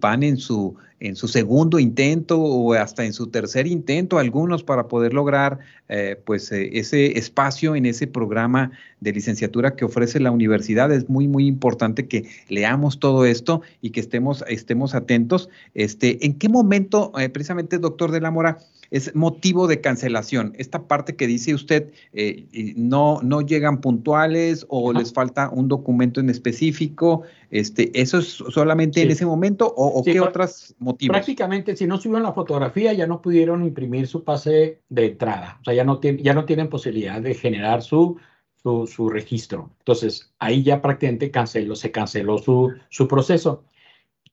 van 0.00 0.22
en 0.22 0.36
su 0.36 0.76
en 1.00 1.16
su 1.16 1.28
segundo 1.28 1.78
intento 1.78 2.40
o 2.40 2.72
hasta 2.72 3.04
en 3.04 3.12
su 3.12 3.26
tercer 3.26 3.66
intento, 3.66 4.18
algunos 4.18 4.62
para 4.62 4.88
poder 4.88 5.12
lograr 5.12 5.58
eh, 5.88 6.18
pues 6.24 6.50
eh, 6.50 6.70
ese 6.78 7.18
espacio 7.18 7.76
en 7.76 7.84
ese 7.84 8.06
programa 8.06 8.72
de 9.04 9.12
licenciatura 9.12 9.76
que 9.76 9.84
ofrece 9.84 10.18
la 10.18 10.32
universidad. 10.32 10.90
Es 10.90 11.08
muy, 11.08 11.28
muy 11.28 11.46
importante 11.46 12.08
que 12.08 12.26
leamos 12.48 12.98
todo 12.98 13.24
esto 13.24 13.62
y 13.80 13.90
que 13.90 14.00
estemos, 14.00 14.42
estemos 14.48 14.94
atentos. 14.94 15.48
Este, 15.74 16.26
¿En 16.26 16.34
qué 16.38 16.48
momento, 16.48 17.12
eh, 17.18 17.28
precisamente, 17.28 17.78
doctor 17.78 18.10
de 18.10 18.20
la 18.20 18.30
Mora, 18.30 18.58
es 18.90 19.14
motivo 19.14 19.66
de 19.66 19.80
cancelación. 19.80 20.52
Esta 20.56 20.86
parte 20.86 21.16
que 21.16 21.26
dice 21.26 21.52
usted, 21.52 21.90
eh, 22.12 22.74
no, 22.76 23.20
no 23.22 23.40
llegan 23.40 23.80
puntuales 23.80 24.66
o 24.68 24.92
les 24.92 25.12
falta 25.12 25.50
un 25.50 25.68
documento 25.68 26.20
en 26.20 26.30
específico, 26.30 27.22
este, 27.50 27.90
¿eso 28.00 28.18
es 28.18 28.26
solamente 28.26 29.02
en 29.02 29.10
ese 29.10 29.26
momento 29.26 29.72
o, 29.76 30.02
qué 30.04 30.20
otros 30.20 30.74
motivos? 30.78 31.14
Prácticamente, 31.14 31.76
si 31.76 31.86
no 31.86 31.98
subieron 31.98 32.22
la 32.22 32.32
fotografía, 32.32 32.92
ya 32.92 33.06
no 33.06 33.20
pudieron 33.20 33.64
imprimir 33.64 34.06
su 34.06 34.22
pase 34.22 34.80
de 34.88 35.06
entrada, 35.06 35.58
o 35.60 35.64
sea, 35.64 35.74
ya 35.74 35.84
no, 35.84 36.00
ya 36.00 36.34
no 36.34 36.44
tienen 36.44 36.68
posibilidad 36.68 37.20
de 37.20 37.34
generar 37.34 37.82
su, 37.82 38.18
su, 38.64 39.08
registro. 39.08 39.70
Entonces, 39.80 40.32
ahí 40.38 40.62
ya 40.62 40.80
prácticamente 40.82 41.30
canceló, 41.30 41.76
se 41.76 41.92
canceló 41.92 42.38
su, 42.38 42.72
su 42.88 43.06
proceso. 43.06 43.64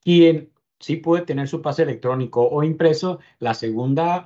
Quien 0.03 0.51
sí 0.79 0.97
puede 0.97 1.25
tener 1.25 1.47
su 1.47 1.61
pase 1.61 1.83
electrónico 1.83 2.47
o 2.47 2.63
impreso. 2.63 3.19
La 3.39 3.53
segunda 3.53 4.25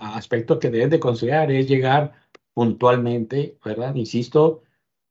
aspecto 0.00 0.58
que 0.58 0.70
debes 0.70 0.90
de 0.90 1.00
considerar 1.00 1.50
es 1.52 1.68
llegar 1.68 2.12
puntualmente, 2.54 3.58
¿verdad? 3.64 3.94
Insisto, 3.94 4.62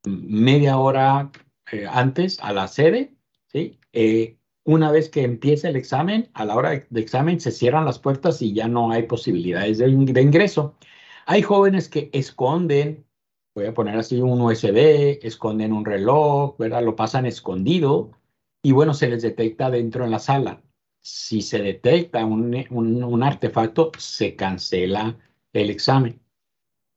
media 0.05 0.77
hora 0.77 1.31
eh, 1.71 1.85
antes 1.89 2.39
a 2.41 2.53
la 2.53 2.67
sede, 2.67 3.15
¿sí? 3.47 3.79
Eh, 3.93 4.37
una 4.63 4.91
vez 4.91 5.09
que 5.09 5.23
empieza 5.23 5.69
el 5.69 5.75
examen, 5.75 6.29
a 6.33 6.45
la 6.45 6.55
hora 6.55 6.69
de, 6.71 7.01
examen 7.01 7.39
se 7.39 7.51
cierran 7.51 7.85
las 7.85 7.99
puertas 7.99 8.41
y 8.41 8.53
ya 8.53 8.67
no 8.67 8.91
hay 8.91 9.03
posibilidades 9.03 9.79
de, 9.79 9.89
ingreso. 9.89 10.77
Hay 11.25 11.41
jóvenes 11.41 11.89
que 11.89 12.09
esconden 12.13 13.05
voy 13.53 13.65
a 13.65 13.73
poner 13.73 13.97
así 13.97 14.21
un 14.21 14.41
USB, 14.41 15.19
esconden 15.21 15.73
un 15.73 15.85
reloj, 15.85 16.57
¿verdad? 16.57 16.83
Lo 16.83 16.95
pasan 16.95 17.25
escondido 17.25 18.11
y 18.63 18.71
bueno, 18.71 18.93
se 18.93 19.09
les 19.09 19.21
detecta 19.21 19.69
dentro 19.69 20.05
en 20.05 20.11
la 20.11 20.19
sala. 20.19 20.61
Si 21.01 21.41
se 21.41 21.61
detecta 21.61 22.25
un, 22.25 22.65
un, 22.69 23.23
artefacto, 23.23 23.91
se 23.97 24.35
cancela 24.35 25.17
el 25.53 25.69
examen. 25.69 26.21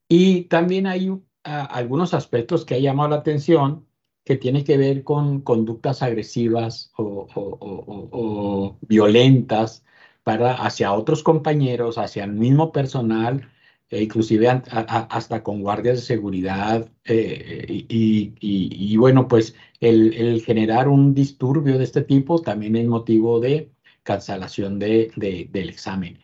Y 0.08 0.42
también 0.44 0.86
hay 0.86 1.10
algunos 1.42 2.14
aspectos 2.14 2.64
que 2.64 2.74
ha 2.74 2.78
llamado 2.78 3.10
la 3.10 3.16
atención 3.16 3.86
que 4.24 4.36
tiene 4.36 4.64
que 4.64 4.76
ver 4.78 5.04
con 5.04 5.40
conductas 5.42 6.02
agresivas 6.02 6.92
o, 6.96 7.26
o, 7.34 8.78
violentas 8.82 9.84
para, 10.22 10.54
hacia 10.54 10.92
otros 10.92 11.22
compañeros, 11.22 11.98
hacia 11.98 12.24
el 12.24 12.32
mismo 12.32 12.72
personal, 12.72 13.50
e 13.90 14.02
inclusive 14.02 14.48
hasta 14.48 15.42
con 15.42 15.62
guardias 15.62 15.96
de 15.96 16.02
seguridad. 16.02 16.90
Eh, 17.04 17.84
y, 17.88 18.34
y, 18.40 18.96
bueno, 18.96 19.28
pues 19.28 19.54
el, 19.80 20.14
el, 20.14 20.42
generar 20.42 20.88
un 20.88 21.14
disturbio 21.14 21.78
de 21.78 21.84
este 21.84 22.02
tipo 22.02 22.40
también 22.40 22.76
es 22.76 22.86
motivo 22.86 23.40
de 23.40 23.70
cancelación 24.02 24.78
de, 24.78 25.10
de, 25.16 25.48
del 25.52 25.68
examen. 25.68 26.18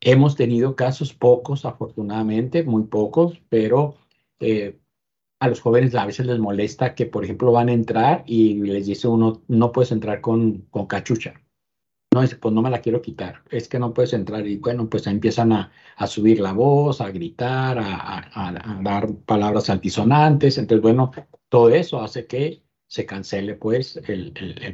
Hemos 0.00 0.36
tenido 0.36 0.76
casos 0.76 1.14
pocos, 1.14 1.64
afortunadamente, 1.64 2.62
muy 2.62 2.84
pocos, 2.84 3.40
pero 3.48 3.96
eh, 4.40 4.78
a 5.40 5.48
los 5.48 5.60
jóvenes 5.60 5.94
a 5.94 6.06
veces 6.06 6.26
les 6.26 6.38
molesta 6.38 6.94
que, 6.94 7.06
por 7.06 7.24
ejemplo, 7.24 7.52
van 7.52 7.68
a 7.68 7.72
entrar 7.72 8.24
y 8.26 8.54
les 8.54 8.86
dice 8.86 9.08
uno, 9.08 9.42
no 9.48 9.72
puedes 9.72 9.92
entrar 9.92 10.20
con, 10.20 10.62
con 10.70 10.86
cachucha. 10.86 11.34
No, 12.16 12.26
pues 12.40 12.54
no 12.54 12.62
me 12.62 12.70
la 12.70 12.80
quiero 12.80 13.02
quitar, 13.02 13.42
es 13.50 13.68
que 13.68 13.78
no 13.78 13.92
puedes 13.92 14.14
entrar. 14.14 14.46
Y 14.46 14.56
bueno, 14.56 14.88
pues 14.88 15.06
empiezan 15.06 15.52
a, 15.52 15.70
a 15.96 16.06
subir 16.06 16.40
la 16.40 16.52
voz, 16.52 17.00
a 17.02 17.10
gritar, 17.10 17.78
a, 17.78 18.30
a, 18.32 18.80
dar 18.82 19.14
palabras 19.26 19.68
antisonantes. 19.68 20.56
Entonces, 20.56 20.82
bueno, 20.82 21.12
todo 21.50 21.68
eso 21.68 22.00
hace 22.00 22.26
que 22.26 22.62
se 22.86 23.04
cancele 23.04 23.54
pues 23.56 23.96
el, 24.06 24.32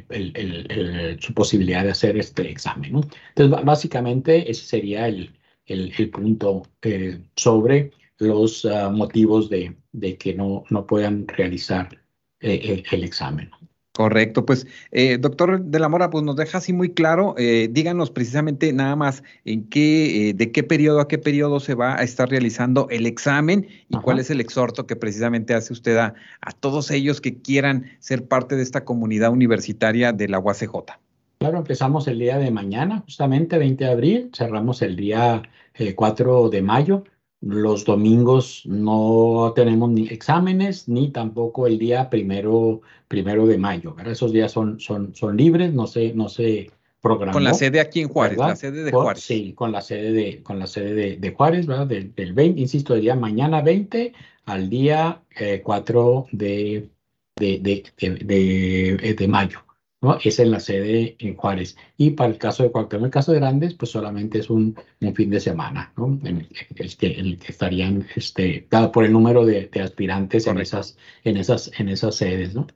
el, 0.09 1.17
su 1.19 1.33
posibilidad 1.33 1.83
de 1.83 1.91
hacer 1.91 2.15
este 2.17 2.49
examen. 2.49 3.01
Entonces, 3.35 3.65
básicamente 3.65 4.49
ese 4.49 4.65
sería 4.65 5.07
el, 5.07 5.33
punto 6.13 6.63
eh, 6.81 7.19
sobre 7.35 7.91
los 8.19 8.63
ah, 8.65 8.89
motivos 8.89 9.49
de, 9.49 9.75
de, 9.91 10.17
que 10.17 10.33
no, 10.33 10.63
no 10.69 10.85
puedan 10.87 11.27
realizar 11.27 11.89
eh, 12.39 12.83
el, 12.91 13.03
examen. 13.03 13.51
Correcto, 13.95 14.43
pues 14.43 14.65
eh, 14.91 15.19
doctor 15.19 15.61
de 15.61 15.79
la 15.79 15.87
Mora, 15.87 16.09
pues 16.09 16.23
nos 16.23 16.35
deja 16.35 16.57
así 16.57 16.73
muy 16.73 16.93
claro, 16.93 17.35
eh, 17.37 17.69
díganos 17.71 18.09
precisamente 18.09 18.73
nada 18.73 18.95
más 18.95 19.23
en 19.45 19.69
qué, 19.69 20.33
de 20.35 20.51
qué 20.51 20.63
periodo 20.63 20.99
a 20.99 21.07
qué 21.07 21.19
periodo 21.19 21.59
se 21.59 21.75
va 21.75 21.95
a 21.99 22.01
estar 22.01 22.27
realizando 22.27 22.87
el 22.89 23.05
examen 23.05 23.67
y 23.89 23.97
cuál 23.97 24.17
es 24.17 24.31
el 24.31 24.41
exhorto 24.41 24.87
que 24.87 24.95
precisamente 24.95 25.53
hace 25.53 25.73
usted 25.73 25.95
a, 25.97 26.15
a, 26.41 26.51
todos 26.53 26.89
ellos 26.89 27.21
que 27.21 27.37
quieran 27.37 27.85
ser 27.99 28.27
parte 28.27 28.55
de 28.55 28.63
esta 28.63 28.83
comunidad 28.83 29.31
universitaria 29.31 30.11
de 30.11 30.27
la 30.27 30.39
UACJ. 30.39 30.73
Claro, 31.37 31.57
empezamos 31.59 32.07
el 32.07 32.17
día 32.17 32.39
de 32.39 32.49
mañana, 32.49 33.01
justamente 33.01 33.59
20 33.59 33.83
de 33.83 33.91
abril, 33.91 34.29
cerramos 34.33 34.81
el 34.81 34.95
día 34.95 35.43
4 35.95 36.49
de 36.49 36.61
mayo. 36.61 37.03
Los 37.45 37.83
domingos 37.83 38.63
no 38.65 39.51
tenemos 39.53 39.89
ni 39.89 40.07
exámenes 40.07 40.87
ni 40.87 41.11
tampoco 41.11 41.67
el 41.67 41.77
día 41.77 42.09
primero, 42.09 42.81
primero 43.09 43.45
de 43.45 43.57
mayo. 43.57 43.95
Esos 44.05 44.31
días 44.31 44.51
son, 44.51 44.79
son, 44.79 45.13
son 45.13 45.35
libres, 45.35 45.73
no 45.73 45.85
se, 45.85 46.13
no 46.13 46.29
se 46.29 46.71
programó. 47.01 47.33
Con 47.33 47.43
la 47.43 47.53
sede 47.53 47.81
aquí 47.81 47.99
en 47.99 48.07
Juárez, 48.07 48.37
la 48.37 48.55
sede 48.55 48.83
de 48.83 48.91
Juárez. 48.91 49.23
Sí, 49.23 49.51
con 49.53 49.73
la 49.73 49.81
sede 49.81 50.13
de, 50.13 50.41
con 50.41 50.57
la 50.57 50.67
sede 50.67 51.17
de, 51.17 51.31
Juárez, 51.31 51.65
¿verdad? 51.67 51.87
Del, 51.87 52.33
20, 52.33 52.61
insisto, 52.61 52.95
el 52.95 53.01
día 53.01 53.15
mañana 53.15 53.61
20 53.61 54.13
al 54.45 54.69
día 54.69 55.21
4 55.63 56.27
eh, 56.39 56.87
de, 57.35 57.59
de, 57.59 59.15
de 59.17 59.27
mayo. 59.27 59.59
¿No? 60.03 60.17
Es 60.23 60.37
en 60.39 60.51
la 60.51 60.59
sede 60.59 61.15
en 61.19 61.35
Juárez. 61.35 61.77
Y 61.97 62.11
para 62.11 62.29
el 62.29 62.37
caso 62.37 62.63
de 62.63 62.71
Cuauhtémoc, 62.71 63.01
en 63.01 63.05
el 63.05 63.11
caso 63.11 63.31
de 63.31 63.39
Grandes, 63.39 63.73
pues 63.73 63.91
solamente 63.91 64.39
es 64.39 64.49
un, 64.49 64.75
un 65.01 65.15
fin 65.15 65.29
de 65.31 65.39
semana, 65.39 65.93
¿no? 65.97 66.19
En 66.23 66.37
el, 66.37 66.47
que, 66.97 67.07
el 67.07 67.39
que 67.39 67.51
estarían, 67.51 68.05
este, 68.15 68.67
dado 68.69 68.91
por 68.91 69.05
el 69.05 69.13
número 69.13 69.45
de, 69.45 69.67
de 69.67 69.81
aspirantes 69.81 70.45
en 70.47 70.59
esas, 70.59 70.97
en, 71.23 71.37
esas, 71.37 71.71
en 71.79 71.89
esas 71.89 72.15
sedes, 72.15 72.53
¿no? 72.53 72.67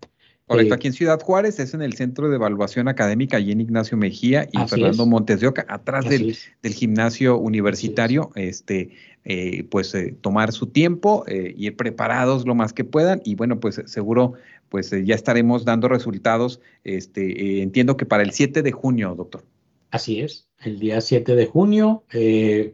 Correcto, 0.47 0.73
eh, 0.73 0.77
aquí 0.77 0.88
en 0.88 0.93
Ciudad 0.93 1.21
Juárez 1.21 1.60
es 1.60 1.73
en 1.73 1.81
el 1.81 1.93
Centro 1.93 2.29
de 2.29 2.36
Evaluación 2.36 2.88
Académica, 2.88 3.38
allí 3.38 3.51
en 3.51 3.60
Ignacio 3.60 3.97
Mejía 3.97 4.47
y 4.51 4.57
Fernando 4.67 5.05
Montes 5.05 5.41
de 5.41 5.47
Oca, 5.47 5.65
atrás 5.67 6.07
del, 6.07 6.38
del, 6.62 6.73
gimnasio 6.73 7.38
universitario, 7.38 8.31
este, 8.36 8.91
eh, 9.29 9.65
pues 9.69 9.93
eh, 9.93 10.15
tomar 10.21 10.53
su 10.53 10.67
tiempo, 10.67 11.25
eh, 11.27 11.53
ir 11.57 11.75
preparados 11.75 12.45
lo 12.45 12.55
más 12.55 12.71
que 12.71 12.86
puedan 12.86 13.21
y 13.25 13.36
bueno, 13.36 13.60
pues 13.60 13.81
seguro 13.86 14.36
pues 14.69 14.91
ya 15.03 15.15
estaremos 15.15 15.65
dando 15.65 15.89
resultados, 15.89 16.62
este, 16.86 17.62
entiendo 17.62 17.97
que 17.97 18.05
para 18.05 18.23
el 18.23 18.31
7 18.31 18.62
de 18.62 18.71
junio, 18.71 19.15
doctor. 19.17 19.43
Así 19.91 20.21
es, 20.21 20.47
el 20.62 20.79
día 20.79 21.01
7 21.01 21.36
de 21.36 21.45
junio, 21.45 22.05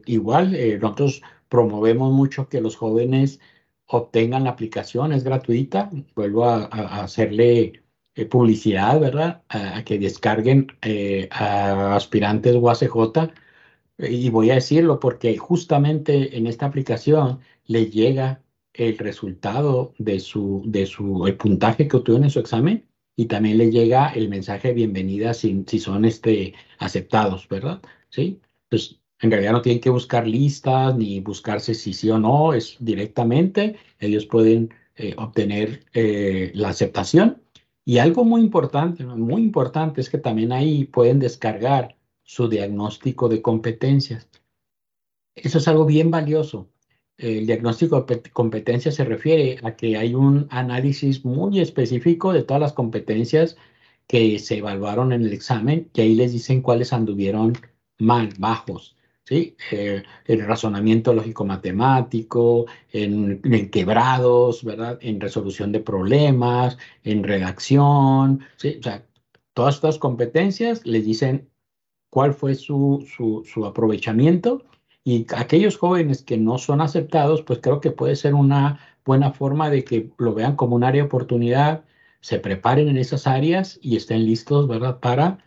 igual 0.05 0.55
nosotros 0.79 1.23
promovemos 1.49 2.13
mucho 2.13 2.47
que 2.49 2.62
los 2.62 2.75
jóvenes 2.75 3.39
obtengan 3.88 4.43
la 4.46 4.52
aplicación, 4.52 5.13
es 5.13 5.24
gratuita, 5.24 5.89
vuelvo 6.15 6.46
a, 6.46 6.65
hacerle 7.04 7.84
publicidad, 8.30 9.00
¿verdad? 9.00 9.43
A, 9.50 9.84
que 9.84 10.00
descarguen 10.00 10.67
a 11.32 11.96
aspirantes 11.96 12.56
UACJ 12.56 13.34
y 13.98 14.30
voy 14.30 14.52
a 14.52 14.56
decirlo 14.56 15.00
porque 15.00 15.38
justamente 15.38 16.38
en 16.38 16.48
esta 16.48 16.65
aplicación 16.65 17.39
le 17.65 17.88
llega 17.88 18.41
el 18.74 18.98
resultado 18.98 19.93
de 19.98 20.19
su, 20.19 20.63
de 20.65 20.86
su, 20.86 21.28
el 21.28 21.38
puntaje 21.38 21.88
que 21.88 21.98
obtuvo 21.98 22.17
en 22.17 22.30
su 22.30 22.39
examen 22.39 22.88
y 23.15 23.26
también 23.28 23.58
le 23.58 23.69
llega 23.72 24.10
el 24.10 24.30
mensaje 24.30 24.69
de 24.69 24.74
bienvenida 24.74 25.34
si, 25.34 25.63
si 25.67 25.80
son 25.80 26.06
este, 26.06 26.56
aceptados, 26.80 27.48
¿verdad? 27.48 27.82
Sí. 28.10 28.41
Pues 28.69 29.00
en 29.23 29.31
realidad 29.31 29.53
no 29.53 29.62
tienen 29.62 29.81
que 29.81 29.89
buscar 29.89 30.27
listas 30.27 30.95
ni 30.97 31.21
buscarse 31.21 31.73
si 31.73 31.93
sí 31.93 32.09
o 32.09 32.19
no, 32.19 32.53
es 32.53 32.75
directamente, 32.79 33.77
ellos 33.99 34.25
pueden 34.25 34.73
eh, 34.97 35.15
obtener 35.17 35.86
eh, 35.93 36.51
la 36.53 36.69
aceptación. 36.69 37.41
Y 37.86 37.99
algo 37.99 38.25
muy 38.25 38.41
importante, 38.41 39.05
muy 39.05 39.41
importante 39.41 40.01
es 40.01 40.09
que 40.09 40.17
también 40.17 40.51
ahí 40.51 40.83
pueden 40.83 41.19
descargar 41.19 41.95
su 42.23 42.49
diagnóstico 42.49 43.29
de 43.29 43.41
competencias. 43.41 44.27
Eso 45.36 45.57
es 45.57 45.67
algo 45.69 45.86
bien 45.86 46.12
valioso. 46.12 46.69
El 47.17 47.45
diagnóstico 47.47 48.01
de 48.01 48.21
competencias 48.31 48.95
se 48.95 49.05
refiere 49.05 49.57
a 49.63 49.75
que 49.77 49.95
hay 49.97 50.15
un 50.15 50.47
análisis 50.49 51.23
muy 51.23 51.62
específico 51.62 52.33
de 52.33 52.43
todas 52.43 52.62
las 52.62 52.73
competencias 52.73 53.55
que 54.05 54.38
se 54.39 54.57
evaluaron 54.57 55.13
en 55.13 55.21
el 55.21 55.31
examen 55.31 55.89
y 55.93 56.01
ahí 56.01 56.15
les 56.15 56.33
dicen 56.33 56.62
cuáles 56.62 56.91
anduvieron 56.91 57.53
mal, 57.99 58.29
bajos. 58.38 58.97
¿Sí? 59.25 59.55
Eh, 59.71 60.03
el 60.25 60.45
razonamiento 60.45 61.13
lógico-matemático, 61.13 62.65
en, 62.91 63.41
en, 63.43 63.69
quebrados, 63.69 64.63
¿verdad? 64.63 64.97
En 65.01 65.19
resolución 65.21 65.71
de 65.71 65.79
problemas, 65.79 66.77
en 67.03 67.23
redacción, 67.23 68.41
¿sí? 68.57 68.77
O 68.79 68.83
sea, 68.83 69.05
todas 69.53 69.75
estas 69.75 69.97
competencias 69.97 70.86
les 70.86 71.05
dicen 71.05 71.49
cuál 72.09 72.33
fue 72.33 72.55
su, 72.55 73.05
su, 73.07 73.65
aprovechamiento 73.65 74.63
y 75.03 75.25
aquellos 75.36 75.77
jóvenes 75.77 76.21
que 76.23 76.38
no 76.38 76.57
son 76.57 76.81
aceptados, 76.81 77.41
pues 77.41 77.59
creo 77.59 77.81
que 77.81 77.91
puede 77.91 78.15
ser 78.15 78.36
una 78.36 78.79
buena 79.05 79.31
forma 79.31 79.69
de 79.69 79.83
que 79.83 80.12
lo 80.17 80.33
vean 80.33 80.55
como 80.55 80.75
un 80.75 80.83
área 80.83 81.01
de 81.01 81.07
oportunidad, 81.07 81.86
se 82.21 82.39
preparen 82.39 82.88
en 82.88 82.97
esas 82.97 83.27
áreas 83.27 83.79
y 83.81 83.97
estén 83.97 84.25
listos, 84.25 84.67
¿verdad? 84.67 84.99
Para 84.99 85.39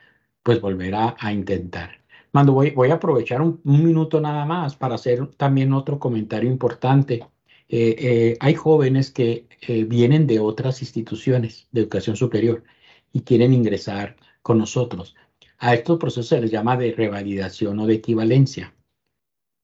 pues 0.42 0.60
volver 0.60 0.94
a, 0.94 1.16
intentar. 1.32 2.00
Mando, 2.36 2.52
voy, 2.52 2.72
voy 2.72 2.90
a 2.90 2.96
aprovechar 2.96 3.40
un, 3.40 3.62
minuto 3.64 4.20
nada 4.20 4.44
más 4.44 4.76
para 4.76 4.96
hacer 4.96 5.26
también 5.38 5.72
otro 5.72 5.98
comentario 5.98 6.50
importante. 6.50 7.24
Eh, 7.66 7.96
eh, 7.98 8.36
hay 8.40 8.54
jóvenes 8.54 9.10
que 9.10 9.46
eh, 9.62 9.84
vienen 9.84 10.26
de 10.26 10.38
otras 10.38 10.82
instituciones 10.82 11.66
de 11.72 11.80
educación 11.80 12.14
superior 12.14 12.62
y 13.10 13.22
quieren 13.22 13.54
ingresar 13.54 14.16
con 14.42 14.58
nosotros. 14.58 15.16
A 15.56 15.72
estos 15.72 15.98
procesos 15.98 16.28
se 16.28 16.38
les 16.42 16.50
llama 16.50 16.76
de 16.76 16.92
revalidación 16.92 17.78
o 17.78 17.86
de 17.86 17.94
equivalencia. 17.94 18.74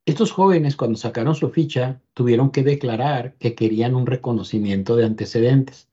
Estos 0.07 0.33
jóvenes 0.33 0.75
cuando 0.75 0.97
sacaron 0.97 1.35
su 1.35 1.51
ficha 1.51 2.01
tuvieron 2.15 2.51
que 2.51 2.63
declarar 2.63 3.35
que 3.35 3.55
querían 3.55 3.95
un 3.95 4.07
reconocimiento 4.07 4.97
de 4.97 5.05
antecedentes. 5.05 5.91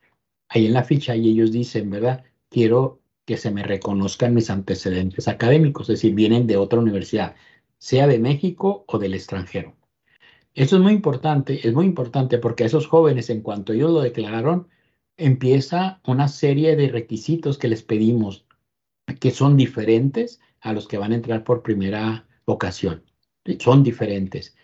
Ahí 0.48 0.68
en 0.68 0.74
la 0.74 0.86
ficha 0.86 1.14
y 1.18 1.28
ellos 1.28 1.52
dicen, 1.52 1.90
¿verdad? 1.90 2.24
Quiero 2.48 2.99
que 3.30 3.38
se 3.38 3.52
me 3.52 3.62
reconozcan 3.62 4.34
mis 4.34 4.50
antecedentes 4.50 5.28
académicos, 5.28 5.88
es 5.88 6.00
decir, 6.00 6.16
vienen 6.16 6.48
de 6.48 6.58
otra 6.58 6.80
universidad, 6.80 7.36
sea 7.78 8.08
de 8.08 8.18
México 8.18 8.86
o 8.88 8.98
del 8.98 9.14
extranjero. 9.14 9.76
Eso 10.56 10.78
es 10.78 10.82
muy 10.82 10.94
importante, 10.94 11.68
es 11.68 11.72
muy 11.76 11.86
importante 11.86 12.40
porque 12.40 12.64
a 12.64 12.66
esos 12.66 12.88
jóvenes, 12.88 13.30
en 13.30 13.42
cuanto 13.42 13.72
ellos 13.72 13.92
lo 13.92 14.02
declararon, 14.02 14.68
empieza 15.16 16.02
una 16.08 16.28
serie 16.28 16.76
de 16.76 16.88
requisitos 16.88 17.60
que 17.60 17.68
les 17.68 17.84
pedimos 17.84 18.48
que 19.20 19.30
son 19.30 19.56
diferentes 19.56 20.42
a 20.60 20.74
los 20.74 20.88
que 20.88 20.98
van 20.98 21.12
a 21.12 21.16
entrar 21.18 21.44
por 21.44 21.62
primera 21.62 22.26
ocasión. 22.46 23.04
Son 23.60 23.84
diferentes. 23.84 24.56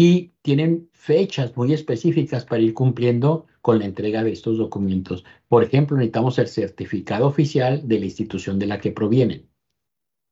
Y 0.00 0.32
tienen 0.40 0.88
fechas 0.94 1.54
muy 1.58 1.74
específicas 1.74 2.46
para 2.46 2.62
ir 2.62 2.72
cumpliendo 2.72 3.44
con 3.60 3.78
la 3.78 3.84
entrega 3.84 4.24
de 4.24 4.32
estos 4.32 4.56
documentos. 4.56 5.26
Por 5.46 5.62
ejemplo, 5.62 5.94
necesitamos 5.94 6.38
el 6.38 6.48
certificado 6.48 7.26
oficial 7.26 7.86
de 7.86 7.98
la 7.98 8.06
institución 8.06 8.58
de 8.58 8.64
la 8.64 8.80
que 8.80 8.92
provienen, 8.92 9.50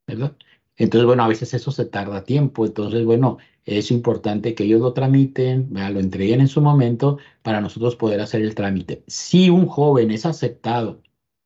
¿verdad? 0.06 0.34
Entonces, 0.74 1.04
bueno, 1.04 1.22
a 1.22 1.28
veces 1.28 1.52
eso 1.52 1.70
se 1.70 1.84
tarda 1.84 2.24
tiempo. 2.24 2.64
Entonces, 2.64 3.04
bueno, 3.04 3.36
es 3.66 3.90
importante 3.90 4.54
que 4.54 4.64
ellos 4.64 4.80
lo 4.80 4.94
tramiten, 4.94 5.68
lo 5.70 6.00
entreguen 6.00 6.40
en 6.40 6.48
su 6.48 6.62
momento 6.62 7.18
para 7.42 7.60
nosotros 7.60 7.94
poder 7.94 8.22
hacer 8.22 8.40
el 8.40 8.54
trámite. 8.54 9.04
Si 9.06 9.50
un 9.50 9.66
joven 9.66 10.10
es 10.10 10.24
aceptado 10.24 11.02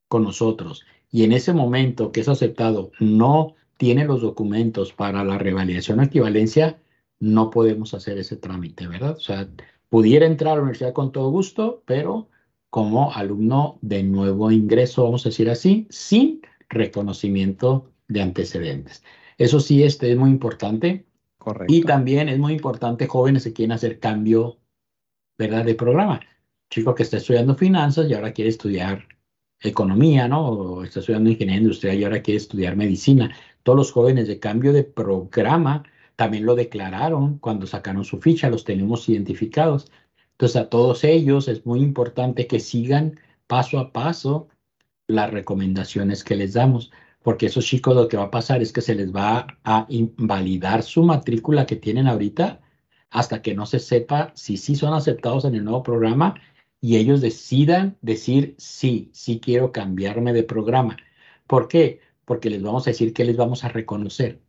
con 0.06 0.22
nosotros 0.22 0.84
y 1.10 1.24
en 1.24 1.32
ese 1.32 1.52
momento 1.52 2.12
que 2.12 2.20
es 2.20 2.28
aceptado 2.28 2.92
no 3.00 3.56
tiene 3.78 4.04
los 4.04 4.22
documentos 4.22 4.92
para 4.92 5.24
la 5.24 5.38
revalidación 5.38 5.98
o 5.98 6.04
equivalencia, 6.04 6.78
no 7.22 7.50
podemos 7.50 7.94
hacer 7.94 8.18
ese 8.18 8.36
trámite, 8.36 8.88
¿verdad? 8.88 9.16
O 9.16 9.20
sea, 9.20 9.48
pudiera 9.88 10.26
entrar 10.26 10.54
a 10.54 10.56
la 10.56 10.62
universidad 10.62 10.92
con 10.92 11.12
todo 11.12 11.30
gusto, 11.30 11.84
pero 11.86 12.28
como 12.68 13.12
alumno 13.12 13.78
de 13.80 14.02
nuevo 14.02 14.50
ingreso, 14.50 15.04
vamos 15.04 15.24
a 15.24 15.28
decir 15.28 15.48
así, 15.48 15.86
sin 15.88 16.42
reconocimiento 16.68 17.92
de 18.08 18.22
antecedentes. 18.22 19.04
Eso 19.38 19.60
sí, 19.60 19.84
este 19.84 20.10
es 20.10 20.18
muy 20.18 20.30
importante. 20.30 21.06
Correcto. 21.38 21.72
Y 21.72 21.82
también 21.82 22.28
es 22.28 22.40
muy 22.40 22.54
importante 22.54 23.06
jóvenes 23.06 23.44
que 23.44 23.52
quieren 23.52 23.70
hacer 23.72 24.00
cambio, 24.00 24.58
¿verdad? 25.38 25.64
De 25.64 25.76
programa. 25.76 26.18
Chico 26.70 26.92
que 26.92 27.04
está 27.04 27.18
estudiando 27.18 27.54
finanzas 27.54 28.10
y 28.10 28.14
ahora 28.14 28.32
quiere 28.32 28.50
estudiar 28.50 29.06
economía, 29.60 30.26
¿no? 30.26 30.48
O 30.48 30.82
está 30.82 30.98
estudiando 30.98 31.30
ingeniería 31.30 31.62
industrial 31.62 32.00
y 32.00 32.02
ahora 32.02 32.22
quiere 32.22 32.38
estudiar 32.38 32.74
medicina. 32.74 33.32
Todos 33.62 33.76
los 33.76 33.92
jóvenes 33.92 34.26
de 34.26 34.40
cambio 34.40 34.72
de 34.72 34.82
programa 34.82 35.84
también 36.16 36.46
lo 36.46 36.54
declararon 36.54 37.38
cuando 37.38 37.66
sacaron 37.66 38.04
su 38.04 38.18
ficha, 38.20 38.50
los 38.50 38.64
tenemos 38.64 39.08
identificados. 39.08 39.90
Entonces 40.32 40.56
a 40.56 40.68
todos 40.68 41.04
ellos 41.04 41.48
es 41.48 41.66
muy 41.66 41.80
importante 41.80 42.46
que 42.46 42.60
sigan 42.60 43.20
paso 43.46 43.78
a 43.78 43.92
paso 43.92 44.48
las 45.06 45.30
recomendaciones 45.30 46.24
que 46.24 46.36
les 46.36 46.54
damos, 46.54 46.92
porque 47.22 47.46
esos 47.46 47.64
chicos 47.66 47.94
lo 47.94 48.08
que 48.08 48.16
va 48.16 48.24
a 48.24 48.30
pasar 48.30 48.62
es 48.62 48.72
que 48.72 48.80
se 48.80 48.94
les 48.94 49.14
va 49.14 49.46
a 49.64 49.86
invalidar 49.88 50.82
su 50.82 51.02
matrícula 51.04 51.66
que 51.66 51.76
tienen 51.76 52.06
ahorita 52.08 52.60
hasta 53.10 53.42
que 53.42 53.54
no 53.54 53.66
se 53.66 53.78
sepa 53.78 54.32
si 54.34 54.56
sí 54.56 54.74
son 54.74 54.94
aceptados 54.94 55.44
en 55.44 55.54
el 55.54 55.64
nuevo 55.64 55.82
programa 55.82 56.34
y 56.80 56.96
ellos 56.96 57.20
decidan 57.20 57.96
decir 58.02 58.54
sí, 58.58 59.10
sí 59.12 59.40
quiero 59.40 59.70
cambiarme 59.70 60.32
de 60.32 60.42
programa. 60.42 60.96
¿Por 61.46 61.68
qué? 61.68 62.00
Porque 62.24 62.50
les 62.50 62.62
vamos 62.62 62.86
a 62.86 62.90
decir 62.90 63.12
que 63.12 63.24
les 63.24 63.36
vamos 63.36 63.64
a 63.64 63.68
reconocer. 63.68 64.40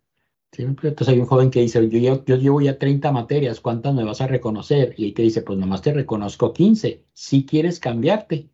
Entonces 0.58 1.08
hay 1.10 1.20
un 1.20 1.26
joven 1.26 1.50
que 1.50 1.62
dice, 1.62 1.88
yo, 1.90 2.24
yo, 2.26 2.36
llevo 2.38 2.62
ya 2.62 2.78
30 2.78 3.12
materias, 3.12 3.60
¿cuántas 3.60 3.94
me 3.94 4.04
vas 4.04 4.22
a 4.22 4.28
reconocer? 4.28 4.94
Y 4.98 5.14
te 5.14 5.24
dice, 5.24 5.42
pues 5.42 5.58
nomás 5.58 5.82
te 5.82 5.94
reconozco 5.94 6.54
15, 6.54 7.04
si 7.14 7.46
quieres 7.46 7.80
cambiarte. 7.80 8.50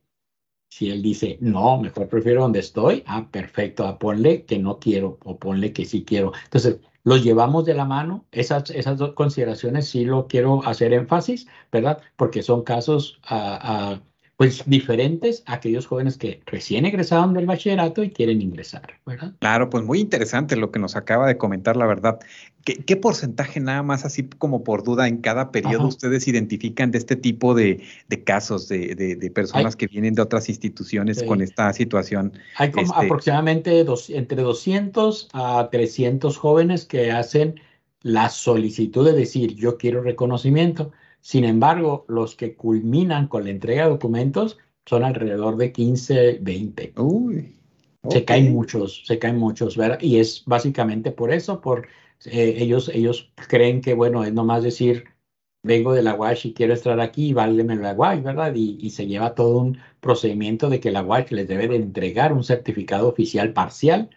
Si 0.71 0.89
él 0.89 1.01
dice, 1.01 1.37
no, 1.41 1.81
mejor 1.81 2.07
prefiero 2.07 2.43
donde 2.43 2.59
estoy, 2.59 3.03
ah, 3.07 3.27
perfecto, 3.31 3.85
ah, 3.87 3.97
ponle 3.97 4.45
que 4.45 4.59
no 4.59 4.79
quiero 4.79 5.17
o 5.25 5.37
ponle 5.39 5.73
que 5.73 5.85
sí 5.85 6.05
quiero. 6.05 6.31
Entonces, 6.43 6.77
los 7.03 7.23
llevamos 7.23 7.65
de 7.65 7.73
la 7.73 7.85
mano, 7.85 8.25
esas, 8.31 8.69
esas 8.69 8.97
dos 8.97 9.13
consideraciones 9.13 9.87
sí 9.87 10.05
lo 10.05 10.27
quiero 10.27 10.63
hacer 10.65 10.93
énfasis, 10.93 11.47
¿verdad? 11.71 12.01
Porque 12.15 12.43
son 12.43 12.63
casos 12.63 13.19
a, 13.23 13.93
a 13.93 14.01
pues 14.39 14.63
diferentes 14.67 15.43
a 15.47 15.55
aquellos 15.55 15.85
jóvenes 15.85 16.17
que 16.17 16.39
recién 16.45 16.85
egresaron 16.85 17.33
del 17.33 17.45
bachillerato 17.45 18.05
y 18.05 18.09
quieren 18.09 18.41
ingresar, 18.41 18.93
¿verdad? 19.05 19.33
Claro, 19.39 19.69
pues 19.69 19.83
muy 19.83 19.99
interesante 19.99 20.55
lo 20.55 20.71
que 20.71 20.79
nos 20.79 20.95
acaba 20.95 21.27
de 21.27 21.37
comentar, 21.37 21.75
la 21.75 21.85
verdad. 21.85 22.19
¿Qué, 22.63 22.95
porcentaje 22.95 23.59
nada 23.59 23.83
más, 23.83 24.05
así 24.05 24.23
como 24.37 24.63
por 24.63 24.83
duda, 24.83 25.09
en 25.09 25.17
cada 25.17 25.51
periodo 25.51 25.87
ustedes 25.87 26.25
identifican 26.29 26.89
de 26.89 26.99
este 26.99 27.17
tipo 27.17 27.53
de, 27.53 27.83
casos 28.23 28.69
de, 28.69 29.29
personas 29.35 29.75
que 29.75 29.87
vienen 29.87 30.13
de 30.13 30.21
otras 30.21 30.47
instituciones 30.47 31.21
con 31.23 31.41
esta 31.41 31.73
situación? 31.73 32.31
Hay 32.55 32.71
como 32.71 32.85
este 32.85 33.07
aproximadamente 33.07 33.83
dos, 33.83 34.09
entre 34.09 34.41
200 34.41 35.31
a 35.33 35.67
300 35.69 36.37
jóvenes 36.37 36.85
que 36.85 37.11
hacen 37.11 37.59
la 38.03 38.29
solicitud 38.29 39.05
de 39.05 39.11
decir 39.11 39.55
yo 39.55 39.77
quiero 39.77 40.01
reconocimiento 40.01 40.93
sin 41.21 41.43
embargo, 41.45 42.05
los 42.07 42.35
que 42.35 42.55
culminan 42.55 43.27
con 43.27 43.43
la 43.43 43.51
entrega 43.51 43.83
de 43.83 43.89
documentos 43.89 44.57
son 44.85 45.03
alrededor 45.03 45.57
de 45.57 45.71
15, 45.71 46.39
20. 46.41 46.93
Uy, 46.97 47.55
Se 48.09 48.25
caen 48.25 48.53
muchos, 48.53 49.03
se 49.05 49.19
caen 49.19 49.37
muchos, 49.37 49.77
¿verdad? 49.77 49.99
Y 50.01 50.19
es 50.19 50.43
básicamente 50.45 51.11
por 51.11 51.31
eso, 51.31 51.61
por 51.61 51.87
eh, 52.25 52.55
ellos, 52.57 52.89
ellos 52.89 53.31
creen 53.47 53.81
que, 53.81 53.93
bueno, 53.93 54.23
es 54.23 54.33
nomás 54.33 54.63
decir, 54.63 55.05
vengo 55.63 55.93
de 55.93 56.03
la 56.03 56.15
UASH 56.15 56.47
y 56.47 56.53
quiero 56.53 56.73
estar 56.73 56.99
aquí, 56.99 57.33
váleme 57.33 57.75
la 57.75 57.93
UASH, 57.93 58.23
¿verdad? 58.23 58.55
Y, 58.55 58.77
y, 58.81 58.91
se 58.91 59.05
lleva 59.07 59.35
todo 59.35 59.57
un 59.59 59.77
procedimiento 59.99 60.69
de 60.69 60.79
que 60.79 60.91
la 60.91 61.03
UASH 61.03 61.31
les 61.31 61.47
debe 61.47 61.67
de 61.67 61.75
entregar 61.75 62.33
un 62.33 62.43
certificado 62.43 63.09
oficial 63.09 63.53
parcial 63.53 64.09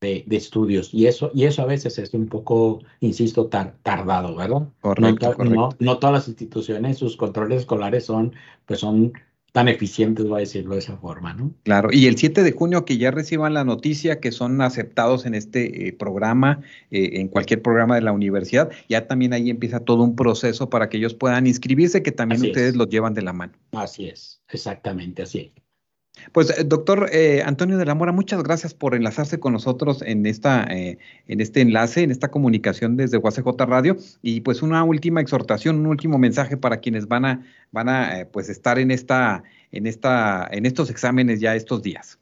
de, 0.00 0.24
estudios. 0.30 0.92
Y 0.92 1.06
eso, 1.06 1.30
y 1.34 1.44
eso 1.44 1.62
a 1.62 1.66
veces 1.66 1.98
es 1.98 2.12
un 2.14 2.26
poco, 2.26 2.80
insisto, 3.00 3.46
tardado, 3.46 4.36
¿verdad? 4.36 4.68
Correcto, 4.80 5.34
no, 5.44 5.70
No, 5.78 5.98
todas 5.98 6.14
las 6.14 6.28
instituciones, 6.28 6.98
sus 6.98 7.16
controles 7.16 7.60
escolares 7.60 8.04
son, 8.04 8.34
pues 8.66 8.80
son 8.80 9.12
tan 9.52 9.68
eficientes, 9.68 10.26
voy 10.26 10.38
a 10.38 10.40
decirlo 10.40 10.74
de 10.74 10.80
esa 10.80 10.96
forma, 10.96 11.32
¿no? 11.32 11.54
Claro, 11.62 11.90
y 11.92 12.06
el 12.06 12.18
7 12.18 12.42
de 12.42 12.50
junio 12.50 12.84
que 12.84 12.98
ya 12.98 13.12
reciban 13.12 13.54
la 13.54 13.62
noticia 13.62 14.18
que 14.18 14.32
son 14.32 14.60
aceptados 14.60 15.26
en 15.26 15.34
este 15.34 15.86
eh, 15.86 15.92
programa, 15.92 16.60
eh, 16.90 17.20
en 17.20 17.28
cualquier 17.28 17.62
programa 17.62 17.94
de 17.94 18.00
la 18.00 18.10
universidad, 18.10 18.72
ya 18.88 19.06
también 19.06 19.32
ahí 19.32 19.50
empieza 19.50 19.78
todo 19.78 20.02
un 20.02 20.16
proceso 20.16 20.68
para 20.70 20.88
que 20.88 20.96
ellos 20.96 21.14
puedan 21.14 21.46
inscribirse, 21.46 22.02
que 22.02 22.10
también 22.10 22.42
ustedes 22.42 22.74
los 22.74 22.88
llevan 22.88 23.14
de 23.14 23.22
la 23.22 23.32
mano. 23.32 23.52
Así 23.70 24.08
es, 24.08 24.42
exactamente, 24.48 25.22
así 25.22 25.52
es. 25.54 25.63
Pues, 26.32 26.58
eh, 26.58 26.64
doctor 26.64 27.08
eh, 27.12 27.42
Antonio 27.44 27.78
de 27.78 27.84
la 27.84 27.94
Mora, 27.94 28.12
muchas 28.12 28.42
gracias 28.42 28.74
por 28.74 28.94
enlazarse 28.94 29.38
con 29.38 29.52
nosotros 29.52 30.02
en 30.02 30.26
esta, 30.26 30.64
eh, 30.64 30.98
en 31.26 31.40
este 31.40 31.60
enlace, 31.60 32.02
en 32.02 32.10
esta 32.10 32.30
comunicación 32.30 32.96
desde 32.96 33.18
UACJ 33.18 33.46
Radio. 33.66 33.96
Y 34.22 34.40
pues 34.40 34.62
una 34.62 34.84
última 34.84 35.20
exhortación, 35.20 35.78
un 35.78 35.86
último 35.86 36.18
mensaje 36.18 36.56
para 36.56 36.78
quienes 36.78 37.08
van 37.08 37.24
a, 37.24 37.46
van 37.72 37.88
a 37.88 38.28
pues 38.32 38.48
estar 38.48 38.78
en 38.78 38.90
esta, 38.90 39.42
en 39.72 39.86
esta, 39.86 40.48
en 40.50 40.66
estos 40.66 40.90
exámenes 40.90 41.40
ya 41.40 41.54
estos 41.54 41.82
días. 41.82 42.18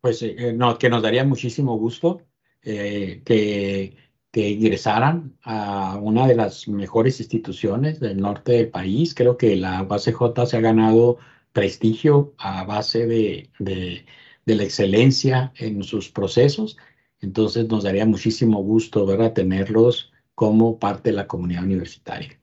Pues 0.00 0.24
no, 0.54 0.78
que 0.78 0.88
nos 0.88 1.02
daría 1.02 1.24
muchísimo 1.24 1.76
gusto 1.76 2.22
que, 2.62 3.96
que 4.30 4.48
ingresaran 4.50 5.36
a 5.42 5.98
una 6.00 6.26
de 6.26 6.36
las 6.36 6.68
mejores 6.68 7.18
instituciones 7.18 7.98
del 7.98 8.18
norte 8.18 8.52
del 8.52 8.68
país. 8.68 9.14
Creo 9.14 9.36
que 9.36 9.56
la 9.56 9.82
UACJ 9.82 10.46
se 10.46 10.56
ha 10.56 10.60
ganado 10.60 11.18
prestigio 11.58 12.34
a 12.38 12.62
base 12.64 13.06
de, 13.06 14.04
la 14.46 14.62
excelencia 14.62 15.52
en 15.56 15.82
sus 15.82 16.08
procesos. 16.08 16.76
Entonces 17.20 17.68
nos 17.68 17.82
daría 17.82 18.06
muchísimo 18.06 18.62
gusto 18.62 19.04
¿verdad? 19.04 19.32
tenerlos 19.32 20.12
como 20.34 20.78
parte 20.78 21.10
de 21.10 21.16
la 21.16 21.26
comunidad 21.26 21.64
universitaria. 21.64 22.38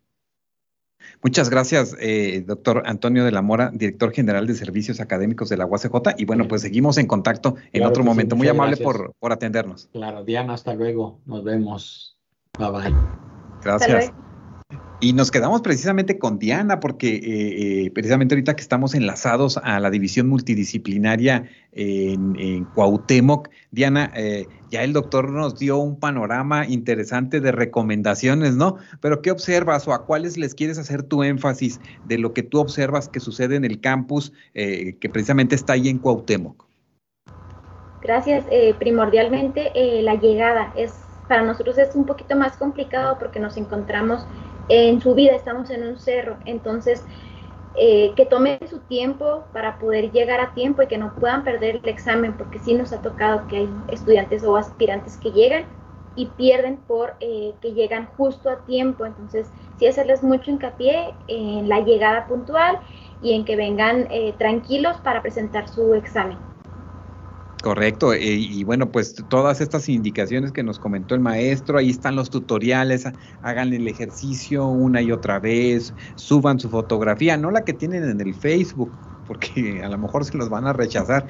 Muchas 1.23 1.49
gracias, 1.49 1.95
eh, 1.99 2.43
doctor 2.45 2.83
Antonio 2.85 3.23
de 3.23 3.31
la 3.31 3.41
Mora, 3.41 3.71
director 3.73 4.11
general 4.11 4.47
de 4.47 4.55
servicios 4.55 4.99
académicos 4.99 5.49
de 5.49 5.57
la 5.57 5.65
UACJ. 5.65 6.15
Y 6.17 6.25
bueno, 6.25 6.47
pues 6.47 6.61
seguimos 6.61 6.97
en 6.97 7.07
contacto 7.07 7.55
en 7.71 7.85
otro 7.85 8.03
momento. 8.03 8.35
Muy 8.35 8.47
amable 8.47 8.77
por, 8.77 9.13
por 9.19 9.31
atendernos. 9.31 9.87
Claro, 9.93 10.23
Diana, 10.23 10.53
hasta 10.53 10.73
luego. 10.73 11.21
Nos 11.25 11.43
vemos. 11.43 12.17
Bye 12.57 12.71
bye. 12.71 12.93
Gracias. 13.63 14.24
Y 15.01 15.11
nos 15.11 15.29
quedamos 15.29 15.61
precisamente 15.61 16.17
con 16.17 16.39
Diana, 16.39 16.79
porque 16.79 17.15
eh, 17.15 17.85
eh, 17.85 17.91
precisamente 17.91 18.33
ahorita 18.33 18.55
que 18.55 18.61
estamos 18.61 18.95
enlazados 18.95 19.57
a 19.57 19.79
la 19.81 19.89
división 19.89 20.27
multidisciplinaria 20.27 21.49
en, 21.73 22.63
Cuauhtémoc, 22.73 23.49
Diana, 23.71 24.11
eh, 24.15 24.47
ya 24.71 24.83
el 24.83 24.93
doctor 24.93 25.29
nos 25.29 25.59
dio 25.59 25.77
un 25.77 25.99
panorama 25.99 26.65
interesante 26.65 27.41
de 27.41 27.51
recomendaciones, 27.51 28.55
¿no? 28.55 28.77
Pero 29.01 29.21
¿qué 29.21 29.31
observas 29.31 29.85
o 29.87 29.93
a 29.93 30.05
cuáles 30.05 30.37
les 30.37 30.55
quieres 30.55 30.77
hacer 30.77 31.03
tu 31.03 31.23
énfasis 31.23 31.81
de 32.05 32.17
lo 32.17 32.33
que 32.33 32.43
tú 32.43 32.59
observas 32.59 33.09
que 33.09 33.19
sucede 33.19 33.57
en 33.57 33.65
el 33.65 33.81
campus 33.81 34.31
que 34.53 35.09
precisamente 35.11 35.55
está 35.55 35.73
ahí 35.73 35.89
en 35.89 35.97
Cuauhtémoc? 35.97 36.65
Gracias. 38.01 38.45
primordialmente 38.79 39.71
la 40.01 40.15
llegada 40.15 40.71
es 40.77 40.93
para 41.27 41.41
nosotros 41.41 41.77
es 41.77 41.95
un 41.95 42.05
poquito 42.05 42.35
más 42.35 42.55
complicado 42.57 43.17
porque 43.19 43.39
nos 43.39 43.57
encontramos 43.57 44.25
en 44.69 45.01
su 45.01 45.13
vida, 45.13 45.35
estamos 45.35 45.69
en 45.69 45.83
un 45.83 45.97
cerro, 45.99 46.37
entonces 46.45 47.03
eh, 47.75 48.13
que 48.15 48.25
tomen 48.25 48.57
su 48.69 48.79
tiempo 48.79 49.45
para 49.51 49.77
poder 49.77 50.11
llegar 50.11 50.39
a 50.39 50.53
tiempo 50.53 50.81
y 50.81 50.87
que 50.87 50.97
no 50.97 51.13
puedan 51.15 51.43
perder 51.43 51.81
el 51.83 51.89
examen, 51.89 52.33
porque 52.37 52.59
sí 52.59 52.73
nos 52.73 52.93
ha 52.93 53.01
tocado 53.01 53.47
que 53.47 53.57
hay 53.57 53.69
estudiantes 53.89 54.43
o 54.43 54.55
aspirantes 54.55 55.17
que 55.17 55.31
llegan 55.31 55.65
y 56.15 56.27
pierden 56.27 56.77
por 56.77 57.15
eh, 57.19 57.53
que 57.61 57.73
llegan 57.73 58.07
justo 58.15 58.49
a 58.49 58.63
tiempo, 58.65 59.05
entonces 59.05 59.51
sí 59.77 59.87
hacerles 59.87 60.23
mucho 60.23 60.51
hincapié 60.51 61.13
en 61.27 61.67
la 61.67 61.81
llegada 61.81 62.25
puntual 62.27 62.79
y 63.21 63.33
en 63.33 63.43
que 63.43 63.57
vengan 63.57 64.07
eh, 64.09 64.33
tranquilos 64.37 64.95
para 65.03 65.21
presentar 65.21 65.67
su 65.67 65.93
examen. 65.93 66.54
Correcto, 67.63 68.13
eh, 68.13 68.19
y 68.35 68.63
bueno, 68.63 68.91
pues 68.91 69.15
todas 69.27 69.59
estas 69.61 69.87
indicaciones 69.89 70.51
que 70.51 70.61
nos 70.61 70.77
comentó 70.77 71.15
el 71.15 71.21
maestro, 71.21 71.77
ahí 71.79 71.89
están 71.89 72.15
los 72.15 72.29
tutoriales, 72.29 73.05
hagan 73.41 73.73
el 73.73 73.87
ejercicio 73.87 74.67
una 74.67 75.01
y 75.01 75.11
otra 75.11 75.39
vez, 75.39 75.95
suban 76.15 76.59
su 76.59 76.69
fotografía, 76.69 77.37
no 77.37 77.49
la 77.51 77.63
que 77.63 77.73
tienen 77.73 78.03
en 78.03 78.21
el 78.21 78.35
Facebook, 78.35 78.99
porque 79.23 79.81
a 79.83 79.89
lo 79.89 79.97
mejor 79.97 80.25
se 80.25 80.37
los 80.37 80.49
van 80.49 80.67
a 80.67 80.73
rechazar, 80.73 81.27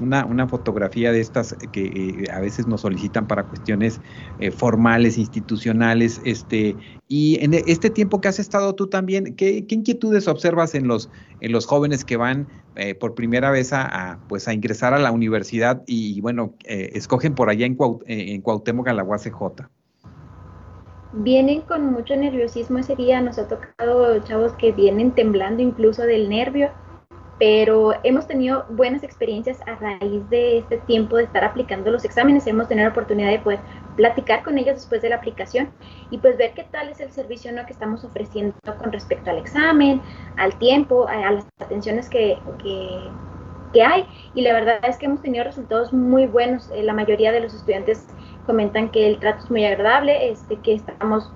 una, 0.00 0.24
una 0.24 0.48
fotografía 0.48 1.12
de 1.12 1.20
estas 1.20 1.56
que 1.72 1.84
eh, 1.84 2.30
a 2.32 2.40
veces 2.40 2.66
nos 2.66 2.82
solicitan 2.82 3.26
para 3.26 3.44
cuestiones 3.44 4.00
eh, 4.38 4.50
formales, 4.50 5.18
institucionales, 5.18 6.20
este, 6.24 6.76
y 7.08 7.38
en 7.44 7.54
este 7.54 7.90
tiempo 7.90 8.20
que 8.20 8.28
has 8.28 8.38
estado 8.38 8.74
tú 8.74 8.88
también, 8.88 9.34
¿qué, 9.36 9.64
inquietudes 9.68 10.28
observas 10.28 10.74
en 10.74 10.88
los, 10.88 11.10
en 11.40 11.52
los 11.52 11.66
jóvenes 11.66 12.04
que 12.04 12.16
van 12.16 12.48
eh, 12.76 12.94
por 12.94 13.14
primera 13.14 13.50
vez 13.50 13.72
a, 13.72 14.18
pues 14.28 14.48
a 14.48 14.54
ingresar 14.54 14.94
a 14.94 14.98
la 14.98 15.12
universidad 15.12 15.82
y, 15.86 16.20
bueno, 16.20 16.54
escogen 16.64 17.34
por 17.34 17.48
allá 17.48 17.66
en, 17.66 17.76
en 18.06 18.40
Cuauhtémoc 18.40 18.88
a 18.88 18.92
la? 18.92 19.04
Vienen 21.12 21.60
con 21.60 21.92
mucho 21.92 22.16
nerviosismo 22.16 22.78
ese 22.78 22.96
día, 22.96 23.20
nos 23.20 23.38
ha 23.38 23.46
tocado 23.46 24.18
chavos 24.24 24.52
que 24.54 24.72
vienen 24.72 25.12
temblando 25.12 25.62
incluso 25.62 26.02
del 26.02 26.28
nervio, 26.28 26.70
pero 27.38 27.94
hemos 28.04 28.26
tenido 28.26 28.64
buenas 28.70 29.02
experiencias 29.02 29.60
a 29.66 29.74
raíz 29.74 30.28
de 30.30 30.58
este 30.58 30.78
tiempo 30.78 31.16
de 31.16 31.24
estar 31.24 31.42
aplicando 31.44 31.90
los 31.90 32.04
exámenes. 32.04 32.46
Hemos 32.46 32.68
tenido 32.68 32.86
la 32.86 32.92
oportunidad 32.92 33.30
de 33.30 33.40
poder 33.40 33.60
platicar 33.96 34.44
con 34.44 34.56
ellos 34.56 34.76
después 34.76 35.02
de 35.02 35.08
la 35.08 35.16
aplicación 35.16 35.70
y 36.10 36.18
pues 36.18 36.36
ver 36.36 36.52
qué 36.54 36.64
tal 36.64 36.88
es 36.88 37.00
el 37.00 37.10
servicio 37.10 37.52
¿no? 37.52 37.66
que 37.66 37.72
estamos 37.72 38.04
ofreciendo 38.04 38.54
con 38.78 38.92
respecto 38.92 39.30
al 39.30 39.38
examen, 39.38 40.00
al 40.36 40.56
tiempo, 40.58 41.08
a, 41.08 41.32
las 41.32 41.46
atenciones 41.58 42.08
que, 42.08 42.38
que, 42.62 43.82
hay. 43.82 44.06
Y 44.34 44.42
la 44.42 44.52
verdad 44.52 44.78
es 44.84 44.96
que 44.96 45.06
hemos 45.06 45.20
tenido 45.20 45.42
resultados 45.42 45.92
muy 45.92 46.28
buenos. 46.28 46.70
Eh, 46.70 46.84
la 46.84 46.92
mayoría 46.92 47.32
de 47.32 47.40
los 47.40 47.52
estudiantes 47.54 48.06
comentan 48.46 48.90
que 48.90 49.08
el 49.08 49.18
trato 49.18 49.42
es 49.42 49.50
muy 49.50 49.64
agradable, 49.64 50.30
este, 50.30 50.56
que 50.60 50.74
estamos 50.74 51.32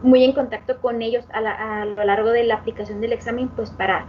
muy 0.00 0.22
en 0.22 0.32
contacto 0.32 0.80
con 0.80 1.02
ellos 1.02 1.24
a, 1.32 1.80
a 1.80 1.84
lo 1.84 2.04
largo 2.04 2.30
de 2.30 2.44
la 2.44 2.54
aplicación 2.54 3.00
del 3.00 3.12
examen, 3.12 3.48
pues 3.48 3.72
para 3.72 4.06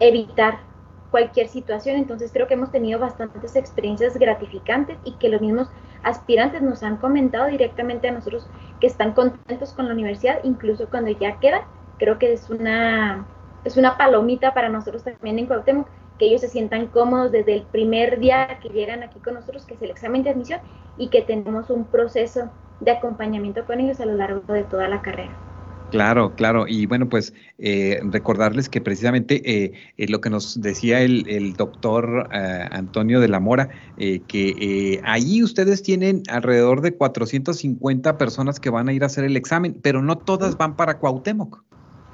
evitar 0.00 0.67
cualquier 1.10 1.48
situación. 1.48 1.96
Entonces 1.96 2.30
creo 2.32 2.46
que 2.46 2.54
hemos 2.54 2.70
tenido 2.70 2.98
bastantes 2.98 3.56
experiencias 3.56 4.16
gratificantes 4.16 4.98
y 5.04 5.12
que 5.12 5.28
los 5.28 5.40
mismos 5.40 5.68
aspirantes 6.02 6.62
nos 6.62 6.82
han 6.82 6.96
comentado 6.96 7.46
directamente 7.46 8.08
a 8.08 8.12
nosotros 8.12 8.48
que 8.80 8.86
están 8.86 9.12
contentos 9.12 9.72
con 9.72 9.86
la 9.86 9.94
universidad, 9.94 10.40
incluso 10.44 10.88
cuando 10.88 11.10
ya 11.10 11.38
quedan. 11.40 11.62
Creo 11.98 12.18
que 12.18 12.32
es 12.32 12.48
una, 12.50 13.26
es 13.64 13.76
una 13.76 13.96
palomita 13.96 14.54
para 14.54 14.68
nosotros 14.68 15.02
también 15.02 15.38
en 15.38 15.46
Cuauhtémoc, 15.46 15.88
que 16.18 16.26
ellos 16.26 16.40
se 16.40 16.48
sientan 16.48 16.86
cómodos 16.88 17.32
desde 17.32 17.54
el 17.54 17.62
primer 17.62 18.18
día 18.18 18.58
que 18.60 18.68
llegan 18.68 19.02
aquí 19.02 19.20
con 19.20 19.34
nosotros, 19.34 19.64
que 19.66 19.74
es 19.74 19.82
el 19.82 19.90
examen 19.90 20.22
de 20.22 20.30
admisión, 20.30 20.60
y 20.96 21.08
que 21.08 21.22
tenemos 21.22 21.70
un 21.70 21.84
proceso 21.84 22.50
de 22.80 22.90
acompañamiento 22.90 23.64
con 23.64 23.80
ellos 23.80 24.00
a 24.00 24.06
lo 24.06 24.14
largo 24.14 24.52
de 24.52 24.64
toda 24.64 24.88
la 24.88 25.02
carrera. 25.02 25.47
Claro, 25.90 26.34
claro. 26.34 26.66
Y 26.68 26.86
bueno, 26.86 27.08
pues 27.08 27.32
eh, 27.58 28.00
recordarles 28.02 28.68
que 28.68 28.80
precisamente 28.80 29.40
eh, 29.44 29.72
eh, 29.96 30.06
lo 30.08 30.20
que 30.20 30.28
nos 30.28 30.60
decía 30.60 31.00
el, 31.00 31.54
doctor 31.54 32.28
Antonio 32.30 33.20
de 33.20 33.28
la 33.28 33.40
Mora, 33.40 33.68
que 33.96 35.00
ahí 35.04 35.42
ustedes 35.42 35.82
tienen 35.82 36.22
alrededor 36.28 36.82
de 36.82 36.94
450 36.94 38.18
personas 38.18 38.60
que 38.60 38.70
van 38.70 38.88
a 38.88 38.92
ir 38.92 39.02
a 39.02 39.06
hacer 39.06 39.24
el 39.24 39.36
examen, 39.36 39.78
pero 39.82 40.02
no 40.02 40.18
todas 40.18 40.56
van 40.56 40.76
para 40.76 40.98
Cuauhtémoc. 40.98 41.62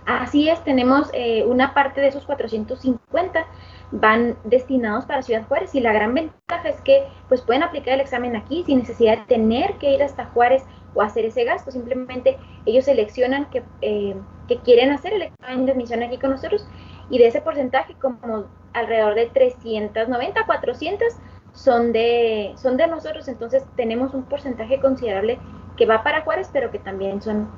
Así 0.07 0.49
es, 0.49 0.63
tenemos 0.65 1.11
una 1.47 1.75
parte 1.75 2.01
de 2.01 2.09
esos 2.09 2.25
450 2.25 3.47
van 3.93 4.37
destinados 4.45 5.05
para 5.05 5.23
Ciudad 5.23 5.47
Juárez 5.47 5.75
y 5.75 5.81
la 5.81 5.93
gran 5.93 6.15
ventaja 6.15 6.69
es 6.69 6.81
que 6.81 7.05
pues 7.29 7.43
pueden 7.43 7.63
aplicar 7.63 7.95
el 7.95 8.01
examen 8.01 8.35
aquí 8.35 8.65
sin 8.67 8.79
necesidad 8.79 9.19
de 9.19 9.25
tener 9.27 9.75
que 9.75 9.95
ir 9.95 10.03
hasta 10.03 10.27
Juárez 10.27 10.65
o 10.95 11.03
hacer 11.03 11.25
ese 11.25 11.45
gasto, 11.45 11.71
simplemente 11.71 12.37
ellos 12.67 12.85
seleccionan 12.85 13.47
que, 13.51 13.63
eh, 13.83 14.15
que 14.49 14.59
quieren 14.59 14.91
hacer 14.91 15.13
el 15.13 15.23
examen 15.23 15.67
de 15.67 15.73
admisión 15.73 16.03
aquí 16.03 16.19
con 16.19 16.31
nosotros 16.31 16.67
y 17.11 17.19
de 17.19 17.27
ese 17.27 17.41
porcentaje 17.41 17.95
como 17.95 18.47
alrededor 18.73 19.15
de 19.15 19.27
390, 19.27 20.47
400 20.47 21.09
son 21.53 21.93
de, 21.93 22.53
son 22.57 22.77
de 22.77 22.87
nosotros, 22.89 23.29
entonces 23.29 23.65
tenemos 23.77 24.13
un 24.15 24.25
porcentaje 24.25 24.81
considerable 24.81 25.39
que 25.77 25.87
va 25.87 26.03
para 26.03 26.23
Juárez, 26.23 26.51
pero 26.53 26.71
que 26.71 26.79
también 26.79 27.23
son 27.23 27.49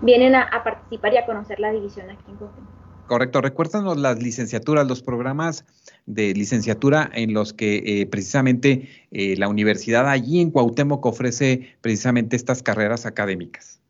vienen 0.00 0.34
a, 0.34 0.50
participar 0.62 1.14
y 1.14 1.16
a 1.16 1.26
conocer 1.26 1.58
la 1.58 1.72
división 1.72 2.10
aquí 2.10 2.22
en. 2.28 2.85
Correcto, 3.06 3.40
recuérdanos 3.40 3.96
las 3.96 4.20
licenciaturas, 4.20 4.86
los 4.86 5.00
programas 5.00 5.64
de 6.06 6.34
licenciatura 6.34 7.08
en 7.14 7.34
los 7.34 7.52
que 7.52 7.76
eh, 7.84 8.06
precisamente 8.06 8.88
eh, 9.12 9.36
la 9.36 9.48
universidad 9.48 10.08
allí 10.08 10.40
en 10.40 10.50
Cuauhtémoc 10.50 11.06
ofrece 11.06 11.76
precisamente 11.80 12.34
estas 12.34 12.62
carreras 12.62 13.06
académicas. 13.06 13.80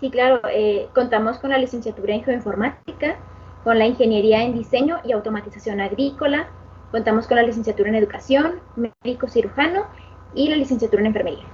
Sí, 0.00 0.10
claro, 0.10 0.40
eh, 0.50 0.86
contamos 0.94 1.38
con 1.38 1.50
la 1.50 1.58
licenciatura 1.58 2.14
en 2.14 2.24
geoinformática, 2.24 3.18
con 3.64 3.78
la 3.78 3.86
ingeniería 3.86 4.42
en 4.42 4.54
diseño 4.54 4.98
y 5.04 5.12
automatización 5.12 5.80
agrícola, 5.80 6.48
contamos 6.90 7.26
con 7.26 7.36
la 7.36 7.42
licenciatura 7.42 7.90
en 7.90 7.96
educación, 7.96 8.60
médico 8.76 9.28
cirujano 9.28 9.86
y 10.34 10.48
la 10.48 10.56
licenciatura 10.56 11.00
en 11.00 11.06
enfermería. 11.06 11.44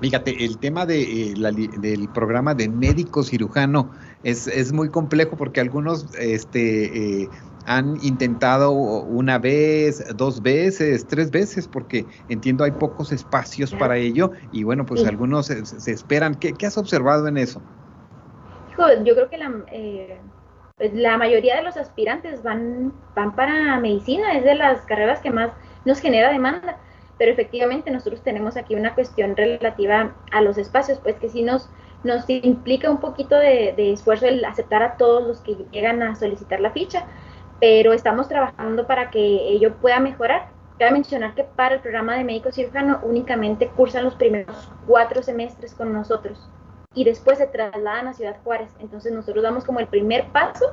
Fíjate, 0.00 0.44
el 0.44 0.58
tema 0.58 0.86
de, 0.86 1.32
eh, 1.32 1.34
del 1.78 2.08
programa 2.10 2.54
de 2.54 2.68
médico 2.68 3.24
cirujano 3.24 3.90
es, 4.22 4.46
es, 4.46 4.72
muy 4.72 4.90
complejo 4.90 5.36
porque 5.36 5.60
algunos 5.60 6.06
este, 6.16 7.22
eh, 7.22 7.28
han 7.66 7.96
intentado 8.02 8.70
una 8.70 9.38
vez, 9.38 10.04
dos 10.16 10.40
veces, 10.40 11.04
tres 11.06 11.32
veces, 11.32 11.66
porque 11.66 12.06
entiendo 12.28 12.62
hay 12.62 12.70
pocos 12.70 13.10
espacios 13.10 13.74
para 13.74 13.96
ello 13.96 14.30
y 14.52 14.62
bueno, 14.62 14.86
pues 14.86 15.04
algunos 15.04 15.46
se, 15.46 15.90
esperan. 15.90 16.36
¿Qué, 16.36 16.54
has 16.64 16.78
observado 16.78 17.26
en 17.26 17.36
eso? 17.36 17.60
yo 19.04 19.14
creo 19.16 19.28
que 19.28 19.38
la, 19.38 19.52
eh, 19.72 20.20
la 20.94 21.18
mayoría 21.18 21.56
de 21.56 21.62
los 21.62 21.76
aspirantes 21.76 22.44
van, 22.44 22.92
van 23.16 23.34
para 23.34 23.80
medicina, 23.80 24.34
es 24.34 24.44
de 24.44 24.54
las 24.54 24.82
carreras 24.82 25.18
que 25.18 25.30
más 25.32 25.50
nos 25.84 25.98
genera 25.98 26.30
demanda 26.30 26.78
pero 27.18 27.32
efectivamente 27.32 27.90
nosotros 27.90 28.22
tenemos 28.22 28.56
aquí 28.56 28.74
una 28.76 28.94
cuestión 28.94 29.36
relativa 29.36 30.14
a 30.30 30.40
los 30.40 30.56
espacios, 30.56 31.00
pues 31.00 31.16
que 31.16 31.28
sí 31.28 31.42
nos, 31.42 31.68
nos 32.04 32.28
implica 32.30 32.90
un 32.90 32.98
poquito 32.98 33.36
de, 33.36 33.74
esfuerzo 33.92 34.26
el 34.26 34.44
aceptar 34.44 34.82
a 34.82 34.96
todos 34.96 35.26
los 35.26 35.40
que 35.40 35.56
llegan 35.72 36.02
a 36.02 36.14
solicitar 36.14 36.60
la 36.60 36.70
ficha, 36.70 37.04
pero 37.60 37.92
estamos 37.92 38.28
trabajando 38.28 38.86
para 38.86 39.10
que 39.10 39.18
ello 39.18 39.74
pueda 39.80 39.98
mejorar. 39.98 40.48
Cabe 40.78 40.92
mencionar 40.92 41.34
que 41.34 41.42
para 41.42 41.74
el 41.74 41.80
programa 41.80 42.16
de 42.16 42.22
médico 42.22 42.52
cirujano 42.52 43.00
únicamente 43.02 43.68
cursan 43.68 44.04
los 44.04 44.14
primeros 44.14 44.70
cuatro 44.86 45.24
semestres 45.24 45.74
con 45.74 45.92
nosotros 45.92 46.48
y 46.94 47.02
después 47.02 47.38
se 47.38 47.48
trasladan 47.48 48.06
a 48.06 48.14
Ciudad 48.14 48.36
Juárez. 48.44 48.70
Entonces 48.78 49.12
nosotros 49.12 49.42
damos 49.42 49.64
como 49.64 49.80
el 49.80 49.88
primer 49.88 50.28
paso 50.28 50.66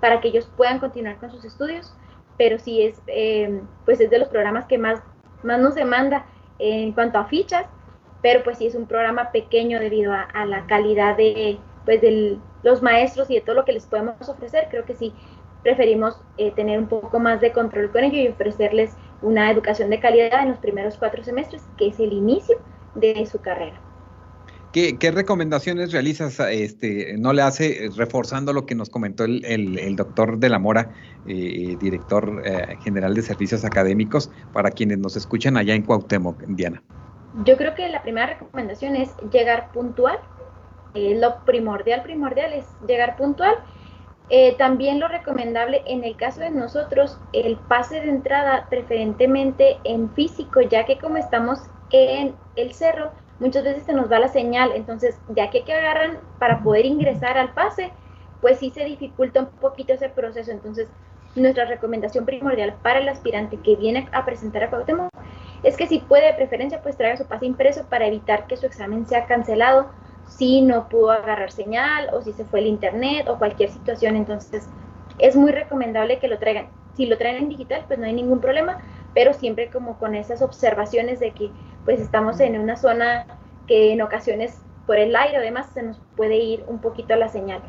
para 0.00 0.20
que 0.20 0.28
ellos 0.28 0.50
puedan 0.56 0.80
continuar 0.80 1.18
con 1.18 1.30
sus 1.30 1.44
estudios, 1.44 1.94
pero 2.36 2.58
sí 2.58 2.82
es, 2.82 3.00
eh, 3.06 3.60
pues 3.84 4.00
es 4.00 4.10
de 4.10 4.18
los 4.18 4.28
programas 4.28 4.66
que 4.66 4.76
más 4.76 5.00
más 5.44 5.60
nos 5.60 5.74
demanda 5.74 6.26
en 6.58 6.92
cuanto 6.92 7.18
a 7.18 7.26
fichas, 7.26 7.66
pero 8.22 8.42
pues 8.42 8.58
sí 8.58 8.66
es 8.66 8.74
un 8.74 8.86
programa 8.86 9.30
pequeño 9.32 9.78
debido 9.78 10.12
a, 10.12 10.46
la 10.46 10.66
calidad 10.66 11.16
de, 11.16 11.58
pues, 11.84 12.00
de 12.00 12.38
los 12.62 12.82
maestros 12.82 13.30
y 13.30 13.34
de 13.34 13.40
todo 13.42 13.54
lo 13.54 13.64
que 13.64 13.72
les 13.72 13.86
podemos 13.86 14.28
ofrecer. 14.28 14.68
Creo 14.70 14.84
que 14.84 14.94
sí 14.94 15.12
preferimos 15.62 16.20
eh, 16.36 16.50
tener 16.52 16.78
un 16.78 16.86
poco 16.86 17.18
más 17.18 17.40
de 17.40 17.52
control 17.52 17.90
con 17.90 18.04
ello 18.04 18.18
y 18.18 18.28
ofrecerles 18.28 18.96
una 19.22 19.50
educación 19.50 19.90
de 19.90 20.00
calidad 20.00 20.42
en 20.42 20.50
los 20.50 20.58
primeros 20.58 20.96
cuatro 20.96 21.22
semestres, 21.24 21.66
que 21.76 21.88
es 21.88 22.00
el 22.00 22.12
inicio 22.12 22.56
de 22.94 23.24
su 23.26 23.40
carrera. 23.40 23.80
¿Qué, 24.74 25.12
recomendaciones 25.12 25.92
realizas? 25.92 26.40
Este, 26.40 27.14
no 27.16 27.32
le 27.32 27.42
hace, 27.42 27.90
reforzando 27.96 28.52
lo 28.52 28.66
que 28.66 28.74
nos 28.74 28.90
comentó 28.90 29.22
el, 29.22 29.94
doctor 29.94 30.38
de 30.38 30.48
la 30.48 30.58
Mora, 30.58 30.90
eh, 31.28 31.76
director 31.78 32.42
eh, 32.44 32.76
general 32.82 33.14
de 33.14 33.22
servicios 33.22 33.64
académicos, 33.64 34.32
para 34.52 34.72
quienes 34.72 34.98
nos 34.98 35.14
escuchan 35.14 35.56
allá 35.56 35.76
en 35.76 35.82
Cuauhtémoc, 35.82 36.42
Diana? 36.48 36.82
Yo 37.44 37.56
creo 37.56 37.76
que 37.76 37.88
la 37.88 38.02
primera 38.02 38.26
recomendación 38.26 38.96
es 38.96 39.10
llegar 39.32 39.70
puntual. 39.70 40.18
Eh, 40.94 41.20
lo 41.20 41.44
primordial, 41.44 42.02
primordial 42.02 42.52
es 42.52 42.66
llegar 42.84 43.16
puntual. 43.16 43.54
también 44.58 44.98
lo 44.98 45.06
recomendable 45.06 45.82
en 45.86 46.02
el 46.02 46.16
caso 46.16 46.40
de 46.40 46.50
nosotros, 46.50 47.20
el 47.32 47.58
pase 47.68 48.00
de 48.00 48.08
entrada 48.08 48.66
preferentemente 48.70 49.76
en 49.84 50.10
físico, 50.14 50.62
ya 50.62 50.84
que 50.84 50.98
como 50.98 51.18
estamos 51.18 51.60
en 51.92 52.34
el 52.56 52.72
cerro, 52.72 53.12
muchas 53.40 53.64
veces 53.64 53.84
se 53.84 53.92
nos 53.92 54.10
va 54.10 54.18
la 54.18 54.28
señal, 54.28 54.72
entonces 54.74 55.18
ya 55.28 55.50
que, 55.50 55.64
que 55.64 55.72
agarran 55.72 56.18
para 56.38 56.62
poder 56.62 56.86
ingresar 56.86 57.38
al 57.38 57.52
pase, 57.52 57.90
pues 58.40 58.58
sí 58.58 58.70
se 58.70 58.84
dificulta 58.84 59.40
un 59.40 59.46
poquito 59.46 59.92
ese 59.92 60.08
proceso, 60.08 60.50
entonces 60.50 60.88
nuestra 61.34 61.64
recomendación 61.64 62.24
primordial 62.24 62.76
para 62.82 63.00
el 63.00 63.08
aspirante 63.08 63.58
que 63.58 63.76
viene 63.76 64.08
a 64.12 64.24
presentar 64.24 64.64
a 64.64 64.70
Cuauhtémoc 64.70 65.08
es 65.62 65.76
que 65.76 65.86
si 65.86 65.98
puede 65.98 66.26
de 66.26 66.34
preferencia 66.34 66.82
pues 66.82 66.96
traiga 66.96 67.16
su 67.16 67.26
pase 67.26 67.46
impreso 67.46 67.86
para 67.88 68.06
evitar 68.06 68.46
que 68.46 68.56
su 68.56 68.66
examen 68.66 69.06
sea 69.06 69.26
cancelado 69.26 69.90
si 70.28 70.60
no 70.60 70.88
pudo 70.88 71.10
agarrar 71.10 71.50
señal 71.50 72.10
o 72.12 72.22
si 72.22 72.32
se 72.32 72.44
fue 72.44 72.60
el 72.60 72.66
internet 72.66 73.28
o 73.28 73.38
cualquier 73.38 73.70
situación, 73.70 74.16
entonces 74.16 74.68
es 75.18 75.36
muy 75.36 75.52
recomendable 75.52 76.18
que 76.18 76.28
lo 76.28 76.38
traigan. 76.38 76.68
Si 76.96 77.06
lo 77.06 77.18
traen 77.18 77.36
en 77.36 77.48
digital 77.48 77.84
pues 77.86 77.98
no 77.98 78.06
hay 78.06 78.12
ningún 78.12 78.40
problema, 78.40 78.78
pero 79.14 79.32
siempre 79.32 79.70
como 79.70 79.98
con 79.98 80.14
esas 80.14 80.42
observaciones 80.42 81.18
de 81.20 81.32
que 81.32 81.50
pues 81.84 82.00
estamos 82.00 82.40
en 82.40 82.58
una 82.58 82.76
zona 82.76 83.26
que 83.66 83.92
en 83.92 84.02
ocasiones 84.02 84.60
por 84.86 84.96
el 84.98 85.14
aire 85.16 85.38
además 85.38 85.70
se 85.72 85.82
nos 85.82 86.00
puede 86.16 86.36
ir 86.36 86.64
un 86.68 86.78
poquito 86.80 87.16
la 87.16 87.28
señal. 87.28 87.62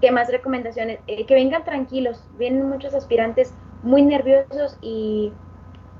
¿Qué 0.00 0.10
más 0.10 0.30
recomendaciones? 0.30 1.00
Eh, 1.06 1.26
que 1.26 1.34
vengan 1.34 1.64
tranquilos, 1.64 2.24
vienen 2.38 2.68
muchos 2.68 2.94
aspirantes 2.94 3.54
muy 3.82 4.02
nerviosos 4.02 4.78
y, 4.80 5.32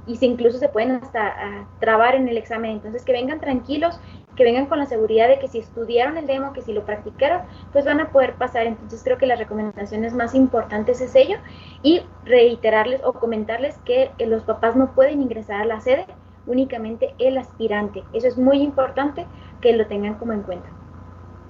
y 0.07 0.16
se 0.16 0.27
incluso 0.27 0.59
se 0.59 0.68
pueden 0.68 0.92
hasta 0.92 1.66
trabar 1.81 2.14
en 2.14 2.29
el 2.29 2.37
examen, 2.37 2.72
entonces 2.72 3.05
que 3.05 3.12
vengan 3.12 3.40
tranquilos 3.40 3.98
que 4.37 4.44
vengan 4.44 4.66
con 4.66 4.79
la 4.79 4.87
seguridad 4.87 5.29
de 5.29 5.38
que 5.38 5.48
si 5.48 5.59
estudiaron 5.59 6.16
el 6.16 6.27
demo, 6.27 6.53
que 6.53 6.62
si 6.62 6.72
lo 6.72 6.85
practicaron, 6.85 7.42
pues 7.72 7.85
van 7.85 8.01
a 8.01 8.11
poder 8.11 8.35
pasar. 8.35 8.66
Entonces 8.66 9.03
creo 9.05 9.18
que 9.18 9.27
las 9.27 9.38
recomendaciones 9.38 10.14
más 10.14 10.35
importantes 10.35 11.01
es 11.01 11.14
ello 11.14 11.37
y 11.83 12.03
reiterarles 12.25 13.03
o 13.05 13.12
comentarles 13.12 13.77
que 13.85 14.11
los 14.18 14.42
papás 14.44 14.77
no 14.77 14.94
pueden 14.94 15.22
ingresar 15.22 15.62
a 15.62 15.66
la 15.66 15.81
sede, 15.81 16.07
únicamente 16.46 17.14
el 17.18 17.38
aspirante. 17.38 18.02
Eso 18.12 18.28
es 18.28 18.38
muy 18.38 18.59
importante 18.59 19.26
que 19.61 19.76
lo 19.76 19.87
tengan 19.87 20.14
como 20.14 20.33
en 20.33 20.42
cuenta. 20.42 20.68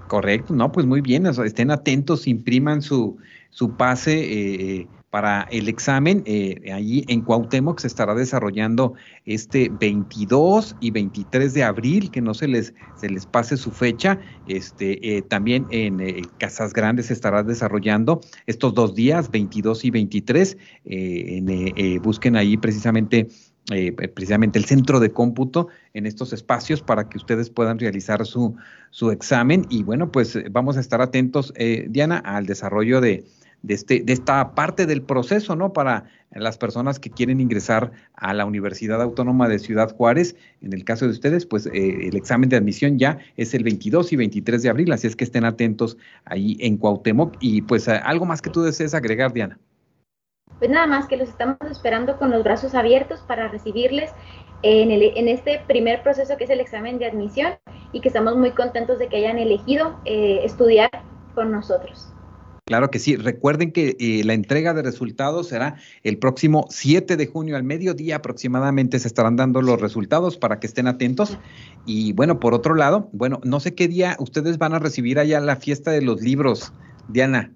Correcto, 0.08 0.54
no, 0.54 0.70
pues 0.70 0.86
muy 0.86 1.00
bien, 1.00 1.26
estén 1.26 1.70
atentos, 1.70 2.26
impriman 2.26 2.82
su, 2.82 3.16
su 3.50 3.76
pase. 3.76 4.80
Eh, 4.80 4.88
para 5.12 5.42
el 5.50 5.68
examen. 5.68 6.22
Eh, 6.24 6.72
allí 6.72 7.04
en 7.06 7.20
Cuauhtémoc 7.20 7.78
se 7.80 7.86
estará 7.86 8.14
desarrollando 8.14 8.94
este 9.26 9.68
22 9.70 10.74
y 10.80 10.90
23 10.90 11.52
de 11.52 11.62
abril, 11.62 12.10
que 12.10 12.22
no 12.22 12.32
se 12.32 12.48
les, 12.48 12.72
se 12.96 13.10
les 13.10 13.26
pase 13.26 13.58
su 13.58 13.70
fecha. 13.70 14.18
Este, 14.48 15.18
eh, 15.18 15.20
también 15.20 15.66
en 15.68 16.00
eh, 16.00 16.22
Casas 16.38 16.72
Grandes 16.72 17.06
se 17.06 17.12
estará 17.12 17.42
desarrollando 17.42 18.22
estos 18.46 18.72
dos 18.72 18.94
días, 18.94 19.30
22 19.30 19.84
y 19.84 19.90
23. 19.90 20.56
busquen 22.02 22.34
ahí 22.34 22.56
precisamente 22.56 23.28
precisamente 23.66 24.58
el 24.58 24.64
centro 24.64 25.00
de 25.00 25.12
cómputo 25.12 25.68
en 25.94 26.06
estos 26.06 26.32
espacios 26.32 26.82
para 26.82 27.08
que 27.08 27.16
ustedes 27.16 27.48
puedan 27.48 27.78
realizar 27.78 28.26
su, 28.26 28.56
su 28.90 29.10
examen. 29.10 29.66
Y 29.70 29.82
bueno, 29.82 30.10
pues 30.10 30.38
vamos 30.50 30.76
a 30.76 30.80
estar 30.80 31.00
atentos, 31.00 31.54
Diana, 31.88 32.18
al 32.18 32.46
desarrollo 32.46 33.00
de, 33.00 33.24
de, 33.62 33.74
este, 33.74 34.00
de 34.00 34.12
esta 34.12 34.54
parte 34.54 34.86
del 34.86 35.02
proceso, 35.02 35.56
¿no? 35.56 35.72
Para 35.72 36.04
las 36.30 36.58
personas 36.58 36.98
que 36.98 37.10
quieren 37.10 37.40
ingresar 37.40 37.92
a 38.14 38.34
la 38.34 38.44
Universidad 38.44 39.00
Autónoma 39.02 39.48
de 39.48 39.58
Ciudad 39.58 39.94
Juárez. 39.94 40.34
En 40.60 40.72
el 40.72 40.84
caso 40.84 41.04
de 41.06 41.12
ustedes, 41.12 41.46
pues 41.46 41.66
eh, 41.66 42.08
el 42.08 42.16
examen 42.16 42.48
de 42.48 42.56
admisión 42.56 42.98
ya 42.98 43.18
es 43.36 43.54
el 43.54 43.64
22 43.64 44.12
y 44.12 44.16
23 44.16 44.62
de 44.62 44.68
abril, 44.68 44.92
así 44.92 45.06
es 45.06 45.16
que 45.16 45.24
estén 45.24 45.44
atentos 45.44 45.96
ahí 46.24 46.56
en 46.60 46.76
Cuauhtémoc. 46.76 47.36
Y 47.40 47.62
pues 47.62 47.88
eh, 47.88 47.92
algo 48.02 48.26
más 48.26 48.42
que 48.42 48.50
tú 48.50 48.62
desees 48.62 48.94
agregar, 48.94 49.32
Diana. 49.32 49.58
Pues 50.62 50.70
nada 50.70 50.86
más 50.86 51.08
que 51.08 51.16
los 51.16 51.28
estamos 51.28 51.56
esperando 51.68 52.18
con 52.18 52.30
los 52.30 52.44
brazos 52.44 52.76
abiertos 52.76 53.18
para 53.26 53.48
recibirles 53.48 54.12
en, 54.62 54.92
el, 54.92 55.02
en 55.16 55.26
este 55.26 55.60
primer 55.66 56.04
proceso 56.04 56.36
que 56.36 56.44
es 56.44 56.50
el 56.50 56.60
examen 56.60 57.00
de 57.00 57.06
admisión 57.06 57.54
y 57.92 58.00
que 58.00 58.06
estamos 58.06 58.36
muy 58.36 58.52
contentos 58.52 59.00
de 59.00 59.08
que 59.08 59.16
hayan 59.16 59.38
elegido 59.38 59.98
eh, 60.04 60.38
estudiar 60.44 60.88
con 61.34 61.50
nosotros. 61.50 62.14
Claro 62.64 62.92
que 62.92 63.00
sí. 63.00 63.16
Recuerden 63.16 63.72
que 63.72 63.96
eh, 63.98 64.22
la 64.24 64.34
entrega 64.34 64.72
de 64.72 64.82
resultados 64.82 65.48
será 65.48 65.74
el 66.04 66.18
próximo 66.18 66.66
7 66.70 67.16
de 67.16 67.26
junio 67.26 67.56
al 67.56 67.64
mediodía 67.64 68.14
aproximadamente 68.14 69.00
se 69.00 69.08
estarán 69.08 69.34
dando 69.34 69.62
los 69.62 69.80
resultados 69.80 70.38
para 70.38 70.60
que 70.60 70.68
estén 70.68 70.86
atentos. 70.86 71.38
Y 71.86 72.12
bueno, 72.12 72.38
por 72.38 72.54
otro 72.54 72.76
lado, 72.76 73.08
bueno, 73.12 73.40
no 73.42 73.58
sé 73.58 73.74
qué 73.74 73.88
día 73.88 74.14
ustedes 74.20 74.58
van 74.58 74.74
a 74.74 74.78
recibir 74.78 75.18
allá 75.18 75.40
la 75.40 75.56
fiesta 75.56 75.90
de 75.90 76.02
los 76.02 76.20
libros, 76.20 76.72
Diana. 77.08 77.50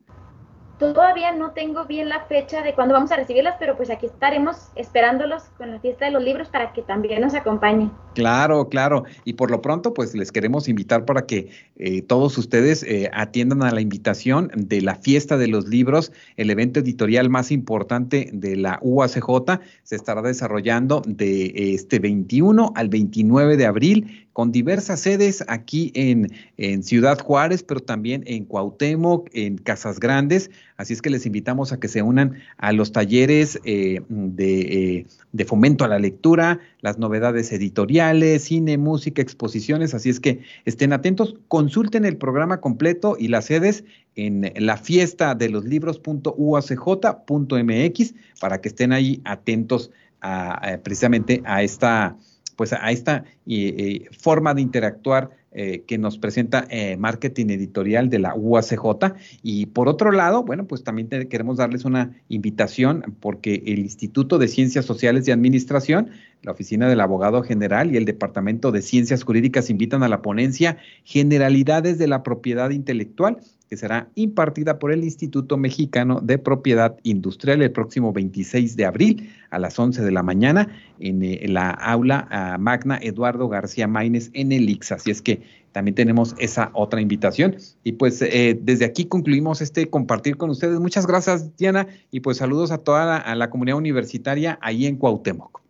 Todavía 0.78 1.32
no 1.32 1.52
tengo 1.52 1.86
bien 1.86 2.10
la 2.10 2.26
fecha 2.26 2.62
de 2.62 2.74
cuándo 2.74 2.92
vamos 2.92 3.10
a 3.10 3.16
recibirlas, 3.16 3.54
pero 3.58 3.78
pues 3.78 3.88
aquí 3.88 4.06
estaremos 4.06 4.56
esperándolos 4.74 5.44
con 5.56 5.70
la 5.70 5.80
fiesta 5.80 6.04
de 6.04 6.10
los 6.10 6.22
libros 6.22 6.48
para 6.48 6.74
que 6.74 6.82
también 6.82 7.22
nos 7.22 7.34
acompañen. 7.34 7.90
Claro, 8.14 8.68
claro. 8.68 9.04
Y 9.24 9.32
por 9.34 9.50
lo 9.50 9.62
pronto, 9.62 9.94
pues 9.94 10.14
les 10.14 10.30
queremos 10.30 10.68
invitar 10.68 11.06
para 11.06 11.22
que 11.24 11.48
eh, 11.76 12.02
todos 12.02 12.36
ustedes 12.36 12.82
eh, 12.82 13.10
atiendan 13.14 13.62
a 13.62 13.70
la 13.70 13.80
invitación 13.80 14.50
de 14.54 14.82
la 14.82 14.96
fiesta 14.96 15.38
de 15.38 15.48
los 15.48 15.66
libros, 15.66 16.12
el 16.36 16.50
evento 16.50 16.80
editorial 16.80 17.30
más 17.30 17.50
importante 17.50 18.28
de 18.34 18.56
la 18.56 18.78
UACJ. 18.82 19.60
Se 19.82 19.96
estará 19.96 20.20
desarrollando 20.20 21.00
de 21.06 21.74
este 21.74 22.00
21 22.00 22.72
al 22.74 22.88
29 22.90 23.56
de 23.56 23.66
abril 23.66 24.25
con 24.36 24.52
diversas 24.52 25.00
sedes 25.00 25.42
aquí 25.48 25.90
en, 25.94 26.30
en, 26.58 26.82
Ciudad 26.82 27.18
Juárez, 27.18 27.62
pero 27.62 27.80
también 27.80 28.22
en 28.26 28.44
Cuauhtémoc, 28.44 29.30
en 29.32 29.56
Casas 29.56 29.98
Grandes. 29.98 30.50
Así 30.76 30.92
es 30.92 31.00
que 31.00 31.08
les 31.08 31.24
invitamos 31.24 31.72
a 31.72 31.80
que 31.80 31.88
se 31.88 32.02
unan 32.02 32.34
a 32.58 32.72
los 32.72 32.92
talleres 32.92 33.58
eh, 33.64 34.02
de, 34.10 34.60
eh, 34.60 35.06
de, 35.32 35.44
fomento 35.46 35.86
a 35.86 35.88
la 35.88 35.98
lectura, 35.98 36.60
las 36.82 36.98
novedades 36.98 37.50
editoriales, 37.50 38.42
cine, 38.42 38.76
música, 38.76 39.22
exposiciones. 39.22 39.94
Así 39.94 40.10
es 40.10 40.20
que 40.20 40.40
estén 40.66 40.92
atentos, 40.92 41.36
consulten 41.48 42.04
el 42.04 42.18
programa 42.18 42.60
completo 42.60 43.16
y 43.18 43.28
las 43.28 43.46
sedes 43.46 43.84
en 44.16 44.52
la 44.54 44.76
fiesta 44.76 45.34
de 45.34 45.48
los 45.48 45.64
libros.uacj.mx 45.64 48.14
para 48.38 48.60
que 48.60 48.68
estén 48.68 48.92
ahí 48.92 49.22
atentos 49.24 49.90
a, 50.20 50.78
precisamente 50.82 51.40
a 51.46 51.62
esta 51.62 52.18
pues 52.56 52.72
a 52.72 52.90
esta 52.90 53.24
eh, 53.46 53.74
eh, 53.78 54.08
forma 54.18 54.54
de 54.54 54.62
interactuar 54.62 55.30
eh, 55.52 55.84
que 55.86 55.96
nos 55.96 56.18
presenta 56.18 56.68
marketing 56.98 57.46
editorial 57.46 58.10
de 58.10 58.18
la 58.18 58.34
UACJ. 58.34 59.14
Y 59.42 59.66
por 59.66 59.88
otro 59.88 60.12
lado, 60.12 60.42
bueno, 60.42 60.66
pues 60.66 60.84
también 60.84 61.08
queremos 61.08 61.56
darles 61.56 61.84
una 61.84 62.14
invitación 62.28 63.16
porque 63.20 63.62
el 63.66 63.78
Instituto 63.78 64.38
de 64.38 64.48
Ciencias 64.48 64.84
Sociales 64.84 65.26
y 65.26 65.30
Administración, 65.30 66.10
la 66.42 66.52
Oficina 66.52 66.88
del 66.88 67.00
Abogado 67.00 67.42
General 67.42 67.90
y 67.92 67.96
el 67.96 68.04
Departamento 68.04 68.70
de 68.70 68.82
Ciencias 68.82 69.22
Jurídicas 69.22 69.70
invitan 69.70 70.02
a 70.02 70.08
la 70.08 70.20
ponencia 70.20 70.76
Generalidades 71.04 71.96
de 71.98 72.08
la 72.08 72.22
Propiedad 72.22 72.70
Intelectual 72.70 73.38
que 73.68 73.76
será 73.76 74.08
impartida 74.14 74.78
por 74.78 74.92
el 74.92 75.04
Instituto 75.04 75.56
Mexicano 75.56 76.20
de 76.20 76.38
Propiedad 76.38 76.96
Industrial 77.02 77.60
el 77.62 77.72
próximo 77.72 78.12
26 78.12 78.76
de 78.76 78.84
abril 78.84 79.30
a 79.50 79.58
las 79.58 79.78
11 79.78 80.02
de 80.02 80.10
la 80.12 80.22
mañana 80.22 80.68
en, 81.00 81.22
eh, 81.22 81.46
la 81.48 81.70
aula 81.70 82.28
ah, 82.30 82.56
magna 82.58 82.98
Eduardo 83.02 83.48
García 83.48 83.88
Maínez 83.88 84.30
en 84.34 84.52
el 84.52 84.68
IX. 84.68 84.92
Así 84.92 85.10
es 85.10 85.20
que 85.20 85.42
también 85.72 85.94
tenemos 85.94 86.34
esa 86.38 86.70
otra 86.72 87.00
invitación. 87.00 87.56
Y 87.84 87.92
pues 87.92 88.22
eh, 88.22 88.58
desde 88.60 88.84
aquí 88.84 89.06
concluimos 89.06 89.60
este 89.60 89.90
compartir 89.90 90.36
con 90.36 90.50
ustedes. 90.50 90.80
Muchas 90.80 91.06
gracias, 91.06 91.56
Diana, 91.56 91.86
y 92.10 92.20
pues 92.20 92.38
saludos 92.38 92.70
a 92.70 92.78
toda 92.78 93.04
la, 93.04 93.16
a 93.16 93.34
la 93.34 93.50
comunidad 93.50 93.76
universitaria 93.76 94.58
ahí 94.62 94.86
en 94.86 94.96
Cuauhtémoc. 94.96 95.60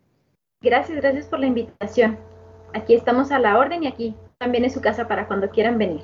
Gracias, 0.63 0.99
gracias 0.99 1.27
por 1.27 1.41
la 1.41 1.47
invitación. 1.47 2.19
Aquí 2.75 2.95
estamos 2.95 3.31
a 3.31 3.39
la 3.39 3.59
orden 3.59 3.85
y 3.85 3.87
aquí 3.87 4.15
también 4.39 4.65
es 4.65 4.75
su 4.75 4.81
casa 4.81 5.09
para 5.09 5.27
cuando 5.27 5.51
quieran 5.51 5.79
venir. 5.79 6.03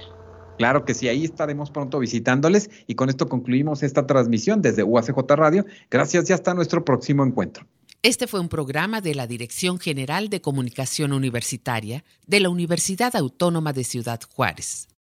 Claro 0.59 0.85
que 0.85 0.95
sí, 0.95 1.09
ahí 1.09 1.25
estaremos 1.25 1.71
pronto 1.71 1.99
visitándoles 1.99 2.71
y 2.87 2.95
con 2.95 3.09
esto 3.09 3.29
concluimos 3.29 3.83
esta 3.83 4.07
transmisión 4.07 4.63
desde 4.63 4.83
UACJ 4.83 5.19
Radio. 5.31 5.67
Gracias 5.91 6.29
y 6.31 6.33
hasta 6.33 6.55
nuestro 6.55 6.85
próximo 6.85 7.25
encuentro. 7.25 7.67
Este 8.03 8.27
fue 8.27 8.41
un 8.41 8.49
programa 8.49 9.01
de 9.01 9.15
la 9.15 9.29
Dirección 9.29 9.79
General 9.79 10.29
de 10.29 10.41
Comunicación 10.41 11.13
Universitaria 11.13 12.05
de 12.27 12.41
la 12.41 12.49
Universidad 12.49 13.15
Autónoma 13.15 13.73
de 13.73 13.85
Ciudad 13.85 14.21
Juárez. 14.35 14.89